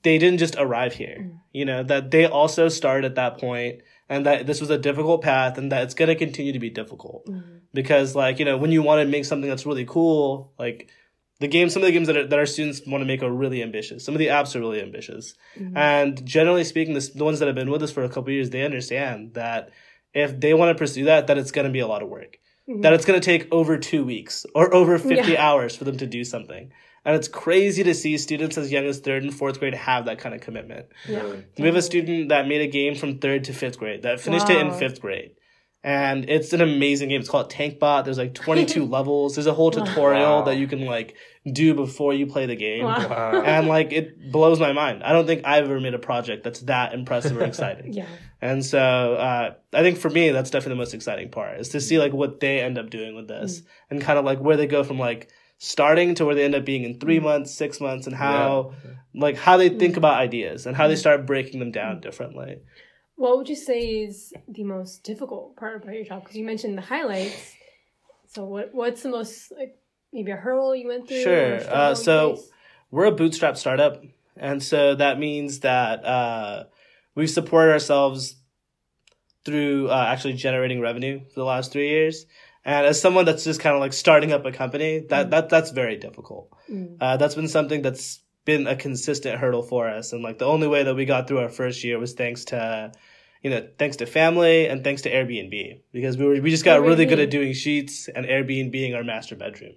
they 0.04 0.18
didn't 0.18 0.40
just 0.40 0.56
arrive 0.58 0.94
here, 0.94 1.18
mm. 1.22 1.40
you 1.52 1.66
know, 1.66 1.84
that 1.84 2.12
they 2.12 2.26
also 2.26 2.70
started 2.70 3.06
at 3.06 3.16
that 3.16 3.40
point 3.40 3.82
and 4.10 4.26
that 4.26 4.46
this 4.46 4.62
was 4.62 4.70
a 4.70 4.78
difficult 4.78 5.22
path 5.22 5.58
and 5.58 5.72
that 5.72 5.84
it's 5.84 5.94
going 5.94 6.10
to 6.10 6.16
continue 6.16 6.54
to 6.54 6.60
be 6.60 6.70
difficult. 6.70 7.26
Mm-hmm. 7.26 7.58
Because, 7.74 8.16
like, 8.16 8.38
you 8.38 8.46
know, 8.46 8.58
when 8.58 8.72
you 8.72 8.84
want 8.84 9.02
to 9.02 9.08
make 9.08 9.26
something 9.26 9.50
that's 9.50 9.66
really 9.66 9.86
cool, 9.86 10.54
like, 10.60 10.90
the 11.40 11.48
games, 11.48 11.74
some 11.74 11.82
of 11.82 11.88
the 11.88 11.92
games 11.92 12.08
that, 12.08 12.16
are, 12.16 12.28
that 12.28 12.38
our 12.38 12.46
students 12.46 12.82
want 12.86 13.02
to 13.02 13.06
make 13.06 13.24
are 13.24 13.32
really 13.32 13.64
ambitious. 13.64 14.06
Some 14.06 14.14
of 14.14 14.20
the 14.20 14.28
apps 14.28 14.56
are 14.56 14.60
really 14.60 14.82
ambitious. 14.82 15.34
Mm-hmm. 15.58 15.76
And 15.76 16.26
generally 16.26 16.64
speaking, 16.64 16.94
this, 16.94 17.10
the 17.10 17.26
ones 17.26 17.40
that 17.40 17.48
have 17.48 17.56
been 17.56 17.72
with 17.72 17.82
us 17.82 17.92
for 17.92 18.04
a 18.04 18.10
couple 18.10 18.32
years, 18.32 18.52
they 18.52 18.64
understand 18.64 19.34
that 19.34 19.72
if 20.14 20.40
they 20.40 20.54
want 20.54 20.70
to 20.70 20.80
pursue 20.80 21.06
that, 21.06 21.28
that 21.28 21.38
it's 21.38 21.52
going 21.52 21.66
to 21.66 21.74
be 21.74 21.80
a 21.80 21.88
lot 21.88 22.04
of 22.04 22.10
work. 22.10 22.38
Mm-hmm. 22.70 22.82
That 22.82 22.94
it's 22.94 23.06
going 23.06 23.20
to 23.20 23.26
take 23.26 23.52
over 23.52 23.78
two 23.78 24.06
weeks 24.06 24.46
or 24.54 24.74
over 24.74 24.98
50 25.00 25.32
Yeah. 25.32 25.46
hours 25.46 25.76
for 25.76 25.86
them 25.86 25.98
to 25.98 26.06
do 26.06 26.24
something. 26.24 26.72
And 27.06 27.16
it's 27.16 27.28
crazy 27.28 27.84
to 27.84 27.94
see 27.94 28.18
students 28.18 28.58
as 28.58 28.72
young 28.72 28.86
as 28.86 29.00
third 29.00 29.24
and 29.24 29.34
fourth 29.34 29.60
grade 29.60 29.74
have 29.74 30.06
that 30.06 30.20
kind 30.20 30.34
of 30.34 30.42
commitment. 30.42 30.86
Yeah. 31.08 31.36
We 31.58 31.66
have 31.66 31.76
a 31.76 31.82
student 31.82 32.30
that 32.30 32.48
made 32.48 32.62
a 32.62 32.68
game 32.68 32.96
from 32.96 33.20
third 33.20 33.44
to 33.46 33.54
fifth 33.54 33.78
grade 33.78 34.04
that 34.04 34.20
finished 34.22 34.50
it 34.50 34.58
in 34.58 34.72
fifth 34.72 35.02
grade. 35.02 35.32
And 35.86 36.30
it's 36.30 36.54
an 36.54 36.62
amazing 36.62 37.10
game. 37.10 37.20
It's 37.20 37.30
called 37.30 37.50
Tank 37.50 37.78
Bot. 37.78 38.06
There's 38.06 38.18
like 38.18 38.34
22 38.34 38.86
levels. 38.98 39.36
There's 39.36 39.48
a 39.48 39.54
whole 39.54 39.70
tutorial 39.70 40.38
Wow. 40.40 40.42
that 40.44 40.56
you 40.56 40.66
can 40.66 40.86
like 40.86 41.16
do 41.52 41.74
before 41.74 42.14
you 42.14 42.26
play 42.26 42.46
the 42.46 42.56
game. 42.56 42.86
Wow. 42.86 43.10
Wow. 43.10 43.42
And 43.42 43.68
like 43.68 43.92
it 43.92 44.32
blows 44.32 44.62
my 44.62 44.72
mind. 44.72 45.04
I 45.04 45.12
don't 45.12 45.26
think 45.26 45.42
I've 45.44 45.66
ever 45.66 45.82
made 45.82 45.94
a 45.94 46.00
project 46.00 46.46
that's 46.46 46.62
that 46.62 46.94
impressive 46.94 47.36
or 47.36 47.44
exciting. 47.44 47.92
Yeah. 47.94 48.08
And 48.42 48.66
so 48.66 48.80
uh, 48.80 49.54
I 49.74 49.82
think 49.84 49.98
for 49.98 50.10
me, 50.10 50.30
that's 50.32 50.50
definitely 50.52 50.76
the 50.76 50.80
most 50.80 50.94
exciting 50.94 51.30
part 51.32 51.60
is 51.60 51.70
to 51.70 51.80
see 51.82 51.98
like 52.00 52.12
what 52.14 52.40
they 52.42 52.60
end 52.62 52.78
up 52.78 52.90
doing 52.90 53.14
with 53.16 53.28
this 53.28 53.62
and 53.90 54.02
kind 54.02 54.18
of 54.20 54.24
like 54.26 54.40
where 54.40 54.56
they 54.58 54.68
go 54.68 54.84
from 54.86 55.00
like 55.00 55.30
starting 55.64 56.14
to 56.14 56.26
where 56.26 56.36
they 56.36 56.44
end 56.44 56.56
up 56.56 56.66
being 56.66 56.84
in 56.84 57.00
three 57.00 57.22
months, 57.22 57.54
six 57.54 57.80
months, 57.80 58.06
and 58.06 58.16
how 58.16 58.74
like 59.16 59.38
how 59.38 59.56
they 59.56 59.70
think 59.70 59.96
about 59.96 60.16
ideas 60.20 60.66
and 60.66 60.76
how 60.76 60.90
they 60.90 60.96
start 60.96 61.26
breaking 61.26 61.60
them 61.60 61.72
down 61.72 62.02
differently. 62.02 62.60
What 63.16 63.38
would 63.38 63.48
you 63.48 63.56
say 63.56 64.04
is 64.04 64.34
the 64.48 64.66
most 64.66 65.04
difficult 65.04 65.56
part 65.56 65.82
about 65.82 65.96
your 65.96 66.04
job? 66.04 66.24
Because 66.24 66.36
you 66.36 66.44
mentioned 66.46 66.78
the 66.78 66.82
highlights. 66.82 67.54
So 68.28 68.44
what 68.44 68.74
what's 68.74 69.04
the 69.04 69.10
most 69.10 69.54
like 69.58 69.78
maybe 70.12 70.32
a 70.32 70.36
hurdle 70.36 70.76
you 70.76 70.88
went 70.88 71.08
through? 71.08 71.24
Sure. 71.24 71.60
Uh, 71.70 71.96
so-? 71.96 72.40
We're 72.92 73.06
a 73.06 73.12
bootstrap 73.12 73.58
startup, 73.58 74.04
and 74.38 74.62
so 74.62 74.94
that 74.94 75.18
means 75.18 75.62
that 75.62 76.06
uh, 76.06 76.66
we've 77.16 77.30
supported 77.30 77.72
ourselves 77.72 78.36
through 79.46 79.90
uh, 79.90 80.06
actually 80.10 80.34
generating 80.34 80.80
revenue 80.80 81.22
for 81.34 81.40
the 81.40 81.46
last 81.46 81.72
three 81.72 81.90
years. 81.90 82.28
And 82.66 82.86
as 82.86 83.02
someone 83.02 83.26
that's 83.26 83.44
just 83.44 83.60
kind 83.60 83.76
of 83.76 83.82
like 83.82 83.94
starting 83.94 84.32
up 84.32 84.46
a 84.46 84.52
company, 84.52 85.00
that 85.10 85.32
that 85.32 85.50
that's 85.50 85.72
very 85.72 85.98
difficult. 85.98 86.50
Mm. 86.70 86.98
Uh, 87.00 87.18
that's 87.18 87.36
been 87.36 87.50
something 87.50 87.82
that's 87.82 88.22
been 88.46 88.68
a 88.68 88.76
consistent 88.76 89.40
hurdle 89.40 89.64
for 89.64 89.90
us, 89.90 90.14
and 90.14 90.24
like 90.24 90.38
the 90.38 90.46
only 90.46 90.68
way 90.68 90.84
that 90.84 90.96
we 90.96 91.06
got 91.06 91.28
through 91.28 91.40
our 91.40 91.50
first 91.50 91.84
year 91.84 92.00
was 92.00 92.14
thanks 92.14 92.46
to, 92.46 92.92
you 93.42 93.50
know, 93.50 93.68
thanks 93.78 93.98
to 93.98 94.06
family 94.06 94.68
and 94.68 94.84
thanks 94.84 95.02
to 95.02 95.12
Airbnb 95.12 95.82
because 95.92 96.18
we 96.18 96.26
were 96.26 96.42
we 96.42 96.52
just 96.52 96.66
got 96.66 96.82
really 96.82 97.06
good 97.06 97.20
at 97.20 97.30
doing 97.30 97.54
sheets 97.54 98.08
and 98.08 98.26
Airbnb 98.26 98.72
being 98.72 98.96
our 98.96 99.04
master 99.04 99.36
bedroom, 99.36 99.74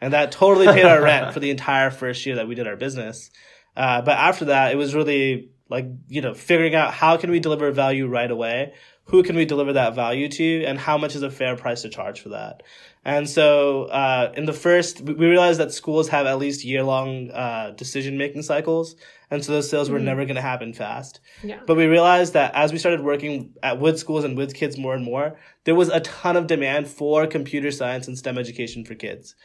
and 0.00 0.12
that 0.12 0.32
totally 0.32 0.66
paid 0.66 0.84
our 0.84 1.02
rent 1.02 1.32
for 1.34 1.38
the 1.38 1.50
entire 1.50 1.92
first 1.92 2.26
year 2.26 2.36
that 2.36 2.48
we 2.48 2.56
did 2.56 2.66
our 2.66 2.76
business. 2.76 3.30
Uh, 3.76 4.02
but 4.02 4.16
after 4.18 4.46
that, 4.46 4.72
it 4.72 4.76
was 4.76 4.94
really 4.94 5.50
like 5.68 5.86
you 6.08 6.20
know 6.20 6.34
figuring 6.34 6.74
out 6.74 6.92
how 6.92 7.16
can 7.16 7.30
we 7.30 7.40
deliver 7.40 7.70
value 7.70 8.06
right 8.06 8.30
away 8.30 8.72
who 9.06 9.22
can 9.22 9.36
we 9.36 9.44
deliver 9.44 9.72
that 9.72 9.94
value 9.94 10.28
to 10.28 10.64
and 10.64 10.78
how 10.78 10.98
much 10.98 11.14
is 11.14 11.22
a 11.22 11.30
fair 11.30 11.56
price 11.56 11.82
to 11.82 11.88
charge 11.88 12.20
for 12.20 12.30
that. 12.30 12.64
And 13.04 13.30
so 13.30 13.84
uh, 13.84 14.32
in 14.36 14.46
the 14.46 14.52
first 14.52 15.00
we 15.00 15.14
realized 15.14 15.60
that 15.60 15.72
schools 15.72 16.08
have 16.08 16.26
at 16.26 16.38
least 16.38 16.64
year 16.64 16.82
long 16.82 17.30
uh, 17.30 17.70
decision 17.76 18.18
making 18.18 18.42
cycles 18.42 18.96
and 19.30 19.44
so 19.44 19.52
those 19.52 19.70
sales 19.70 19.90
were 19.90 19.98
never 20.00 20.24
going 20.24 20.36
to 20.36 20.42
happen 20.42 20.72
fast. 20.72 21.20
Yeah. 21.42 21.60
but 21.66 21.76
we 21.76 21.86
realized 21.86 22.32
that 22.32 22.54
as 22.54 22.72
we 22.72 22.78
started 22.78 23.00
working 23.00 23.54
at 23.62 23.78
with 23.78 23.98
schools 23.98 24.24
and 24.24 24.36
with 24.36 24.54
kids 24.54 24.76
more 24.76 24.94
and 24.94 25.04
more 25.04 25.38
there 25.64 25.74
was 25.76 25.88
a 25.88 26.00
ton 26.00 26.36
of 26.36 26.48
demand 26.48 26.88
for 26.88 27.26
computer 27.28 27.70
science 27.70 28.08
and 28.08 28.18
stem 28.18 28.38
education 28.38 28.84
for 28.84 28.96
kids 28.96 29.36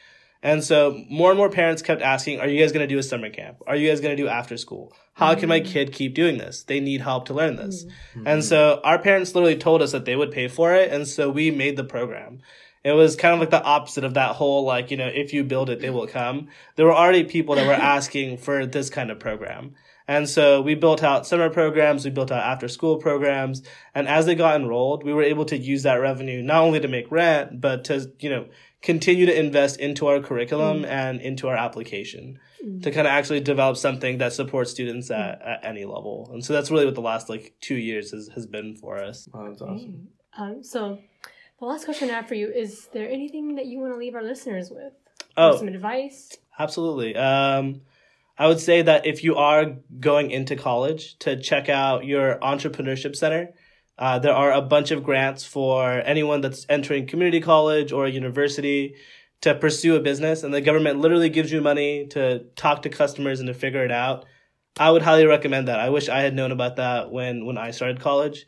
and 0.43 0.63
so 0.63 1.03
more 1.09 1.29
and 1.29 1.37
more 1.37 1.49
parents 1.49 1.81
kept 1.81 2.01
asking, 2.01 2.39
are 2.39 2.47
you 2.47 2.59
guys 2.59 2.71
going 2.71 2.87
to 2.87 2.93
do 2.93 2.97
a 2.97 3.03
summer 3.03 3.29
camp? 3.29 3.57
Are 3.67 3.75
you 3.75 3.89
guys 3.89 4.01
going 4.01 4.15
to 4.15 4.21
do 4.21 4.27
after 4.27 4.57
school? 4.57 4.93
How 5.13 5.35
can 5.35 5.49
my 5.49 5.59
mm-hmm. 5.59 5.71
kid 5.71 5.93
keep 5.93 6.15
doing 6.15 6.37
this? 6.39 6.63
They 6.63 6.79
need 6.79 7.01
help 7.01 7.25
to 7.25 7.33
learn 7.33 7.57
this. 7.57 7.83
Mm-hmm. 7.83 8.27
And 8.27 8.43
so 8.43 8.81
our 8.83 8.97
parents 8.97 9.35
literally 9.35 9.57
told 9.57 9.81
us 9.83 9.91
that 9.91 10.05
they 10.05 10.15
would 10.15 10.31
pay 10.31 10.47
for 10.47 10.73
it. 10.73 10.91
And 10.91 11.07
so 11.07 11.29
we 11.29 11.51
made 11.51 11.77
the 11.77 11.83
program. 11.83 12.39
It 12.83 12.93
was 12.93 13.15
kind 13.15 13.35
of 13.35 13.39
like 13.39 13.51
the 13.51 13.61
opposite 13.61 14.03
of 14.03 14.15
that 14.15 14.35
whole, 14.35 14.65
like, 14.65 14.89
you 14.89 14.97
know, 14.97 15.07
if 15.07 15.33
you 15.33 15.43
build 15.43 15.69
it, 15.69 15.79
they 15.79 15.91
will 15.91 16.07
come. 16.07 16.47
There 16.75 16.87
were 16.87 16.95
already 16.95 17.23
people 17.23 17.53
that 17.55 17.67
were 17.67 17.73
asking 17.95 18.37
for 18.37 18.65
this 18.65 18.89
kind 18.89 19.11
of 19.11 19.19
program. 19.19 19.75
And 20.07 20.27
so 20.27 20.61
we 20.61 20.73
built 20.73 21.03
out 21.03 21.27
summer 21.27 21.49
programs, 21.49 22.03
we 22.03 22.11
built 22.11 22.31
out 22.31 22.43
after 22.43 22.67
school 22.67 22.97
programs. 22.97 23.61
And 23.93 24.07
as 24.07 24.25
they 24.25 24.33
got 24.33 24.59
enrolled, 24.59 25.03
we 25.03 25.13
were 25.13 25.23
able 25.23 25.45
to 25.45 25.57
use 25.57 25.83
that 25.83 25.95
revenue 25.95 26.41
not 26.41 26.63
only 26.63 26.79
to 26.79 26.87
make 26.87 27.11
rent, 27.11 27.61
but 27.61 27.85
to, 27.85 28.11
you 28.19 28.29
know, 28.31 28.47
continue 28.81 29.25
to 29.27 29.39
invest 29.39 29.79
into 29.79 30.07
our 30.07 30.19
curriculum 30.19 30.85
and 30.85 31.21
into 31.21 31.47
our 31.47 31.55
application 31.55 32.39
to 32.81 32.91
kind 32.91 33.07
of 33.07 33.11
actually 33.11 33.39
develop 33.39 33.77
something 33.77 34.19
that 34.19 34.33
supports 34.33 34.71
students 34.71 35.09
at, 35.09 35.41
at 35.41 35.59
any 35.63 35.85
level. 35.85 36.29
And 36.31 36.43
so 36.43 36.53
that's 36.53 36.69
really 36.69 36.85
what 36.85 36.95
the 36.95 37.01
last 37.01 37.29
like 37.29 37.55
two 37.61 37.75
years 37.75 38.11
has, 38.11 38.29
has 38.29 38.45
been 38.45 38.75
for 38.75 38.97
us. 38.97 39.27
Wow, 39.33 39.47
that's 39.49 39.61
awesome. 39.61 40.07
Um, 40.37 40.63
so 40.63 40.99
the 41.59 41.65
last 41.65 41.85
question 41.85 42.09
I 42.09 42.13
have 42.13 42.27
for 42.27 42.35
you 42.35 42.49
is 42.49 42.87
there 42.93 43.09
anything 43.09 43.55
that 43.55 43.65
you 43.65 43.79
want 43.79 43.93
to 43.93 43.97
leave 43.97 44.15
our 44.15 44.23
listeners 44.23 44.69
with? 44.69 44.93
Oh, 45.37 45.57
Some 45.57 45.67
advice? 45.67 46.37
Absolutely. 46.59 47.15
Um, 47.15 47.81
I 48.37 48.47
would 48.47 48.59
say 48.59 48.81
that 48.81 49.05
if 49.05 49.23
you 49.23 49.35
are 49.35 49.77
going 49.99 50.31
into 50.31 50.55
college, 50.55 51.17
to 51.19 51.39
check 51.39 51.69
out 51.69 52.05
your 52.05 52.35
entrepreneurship 52.39 53.15
center. 53.15 53.53
Uh, 54.01 54.17
there 54.17 54.33
are 54.33 54.51
a 54.51 54.63
bunch 54.63 54.89
of 54.89 55.03
grants 55.03 55.45
for 55.45 56.01
anyone 56.03 56.41
that's 56.41 56.65
entering 56.67 57.05
community 57.05 57.39
college 57.39 57.91
or 57.91 58.07
a 58.07 58.09
university 58.09 58.95
to 59.41 59.53
pursue 59.53 59.95
a 59.95 59.99
business, 59.99 60.41
and 60.41 60.51
the 60.51 60.59
government 60.59 60.99
literally 60.99 61.29
gives 61.29 61.51
you 61.51 61.61
money 61.61 62.07
to 62.07 62.39
talk 62.55 62.81
to 62.81 62.89
customers 62.89 63.39
and 63.39 63.45
to 63.45 63.53
figure 63.53 63.85
it 63.85 63.91
out. 63.91 64.25
I 64.79 64.89
would 64.89 65.03
highly 65.03 65.27
recommend 65.27 65.67
that. 65.67 65.79
I 65.79 65.89
wish 65.91 66.09
I 66.09 66.21
had 66.21 66.33
known 66.33 66.51
about 66.51 66.77
that 66.77 67.11
when 67.11 67.45
when 67.45 67.59
I 67.59 67.69
started 67.69 67.99
college. 67.99 68.47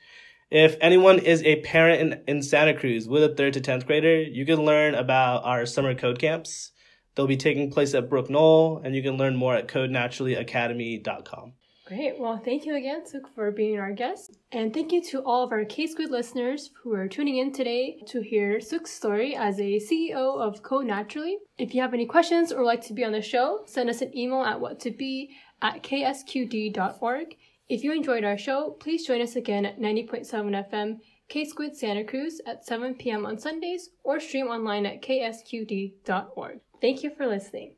If 0.49 0.75
anyone 0.81 1.19
is 1.19 1.43
a 1.43 1.61
parent 1.61 2.01
in, 2.01 2.23
in 2.37 2.41
Santa 2.41 2.73
Cruz 2.73 3.07
with 3.07 3.23
a 3.23 3.35
third 3.35 3.53
to 3.53 3.61
tenth 3.61 3.85
grader, 3.85 4.23
you 4.23 4.47
can 4.47 4.65
learn 4.65 4.95
about 4.95 5.45
our 5.45 5.67
summer 5.67 5.93
code 5.93 6.17
camps. 6.17 6.71
They'll 7.13 7.27
be 7.27 7.37
taking 7.37 7.69
place 7.69 7.93
at 7.93 8.09
Brook 8.09 8.27
Knoll, 8.27 8.81
and 8.83 8.95
you 8.95 9.03
can 9.03 9.17
learn 9.17 9.35
more 9.35 9.53
at 9.55 9.67
codenaturallyacademy.com. 9.67 11.53
Great. 11.85 12.17
Well, 12.17 12.37
thank 12.37 12.65
you 12.65 12.75
again, 12.75 13.03
Sukh, 13.05 13.27
for 13.35 13.51
being 13.51 13.77
our 13.77 13.91
guest. 13.91 14.37
And 14.53 14.73
thank 14.73 14.93
you 14.93 15.03
to 15.03 15.21
all 15.21 15.43
of 15.43 15.51
our 15.51 15.65
K 15.65 15.85
Squid 15.85 16.11
listeners 16.11 16.71
who 16.81 16.93
are 16.93 17.09
tuning 17.09 17.37
in 17.37 17.51
today 17.51 17.99
to 18.07 18.21
hear 18.21 18.59
Sukh's 18.59 18.91
story 18.91 19.35
as 19.35 19.59
a 19.59 19.79
CEO 19.79 20.39
of 20.39 20.63
Code 20.63 20.85
Naturally. 20.85 21.39
If 21.57 21.75
you 21.75 21.81
have 21.81 21.93
any 21.93 22.05
questions 22.05 22.53
or 22.53 22.63
like 22.63 22.81
to 22.83 22.93
be 22.93 23.03
on 23.03 23.11
the 23.11 23.21
show, 23.21 23.63
send 23.65 23.89
us 23.89 24.01
an 24.01 24.17
email 24.17 24.43
at 24.43 24.61
whattobe 24.61 25.27
at 25.61 25.83
ksqd.org. 25.83 27.35
If 27.67 27.83
you 27.83 27.91
enjoyed 27.91 28.23
our 28.23 28.37
show, 28.37 28.77
please 28.79 29.05
join 29.05 29.21
us 29.21 29.35
again 29.35 29.65
at 29.65 29.79
90.7 29.79 30.71
FM 30.71 30.99
K 31.27 31.43
Squid 31.43 31.75
Santa 31.75 32.05
Cruz 32.05 32.39
at 32.45 32.65
7 32.65 32.95
p.m. 32.95 33.25
on 33.25 33.37
Sundays 33.37 33.89
or 34.03 34.21
stream 34.21 34.47
online 34.47 34.85
at 34.85 35.01
ksqd.org. 35.01 36.59
Thank 36.79 37.03
you 37.03 37.09
for 37.15 37.27
listening. 37.27 37.75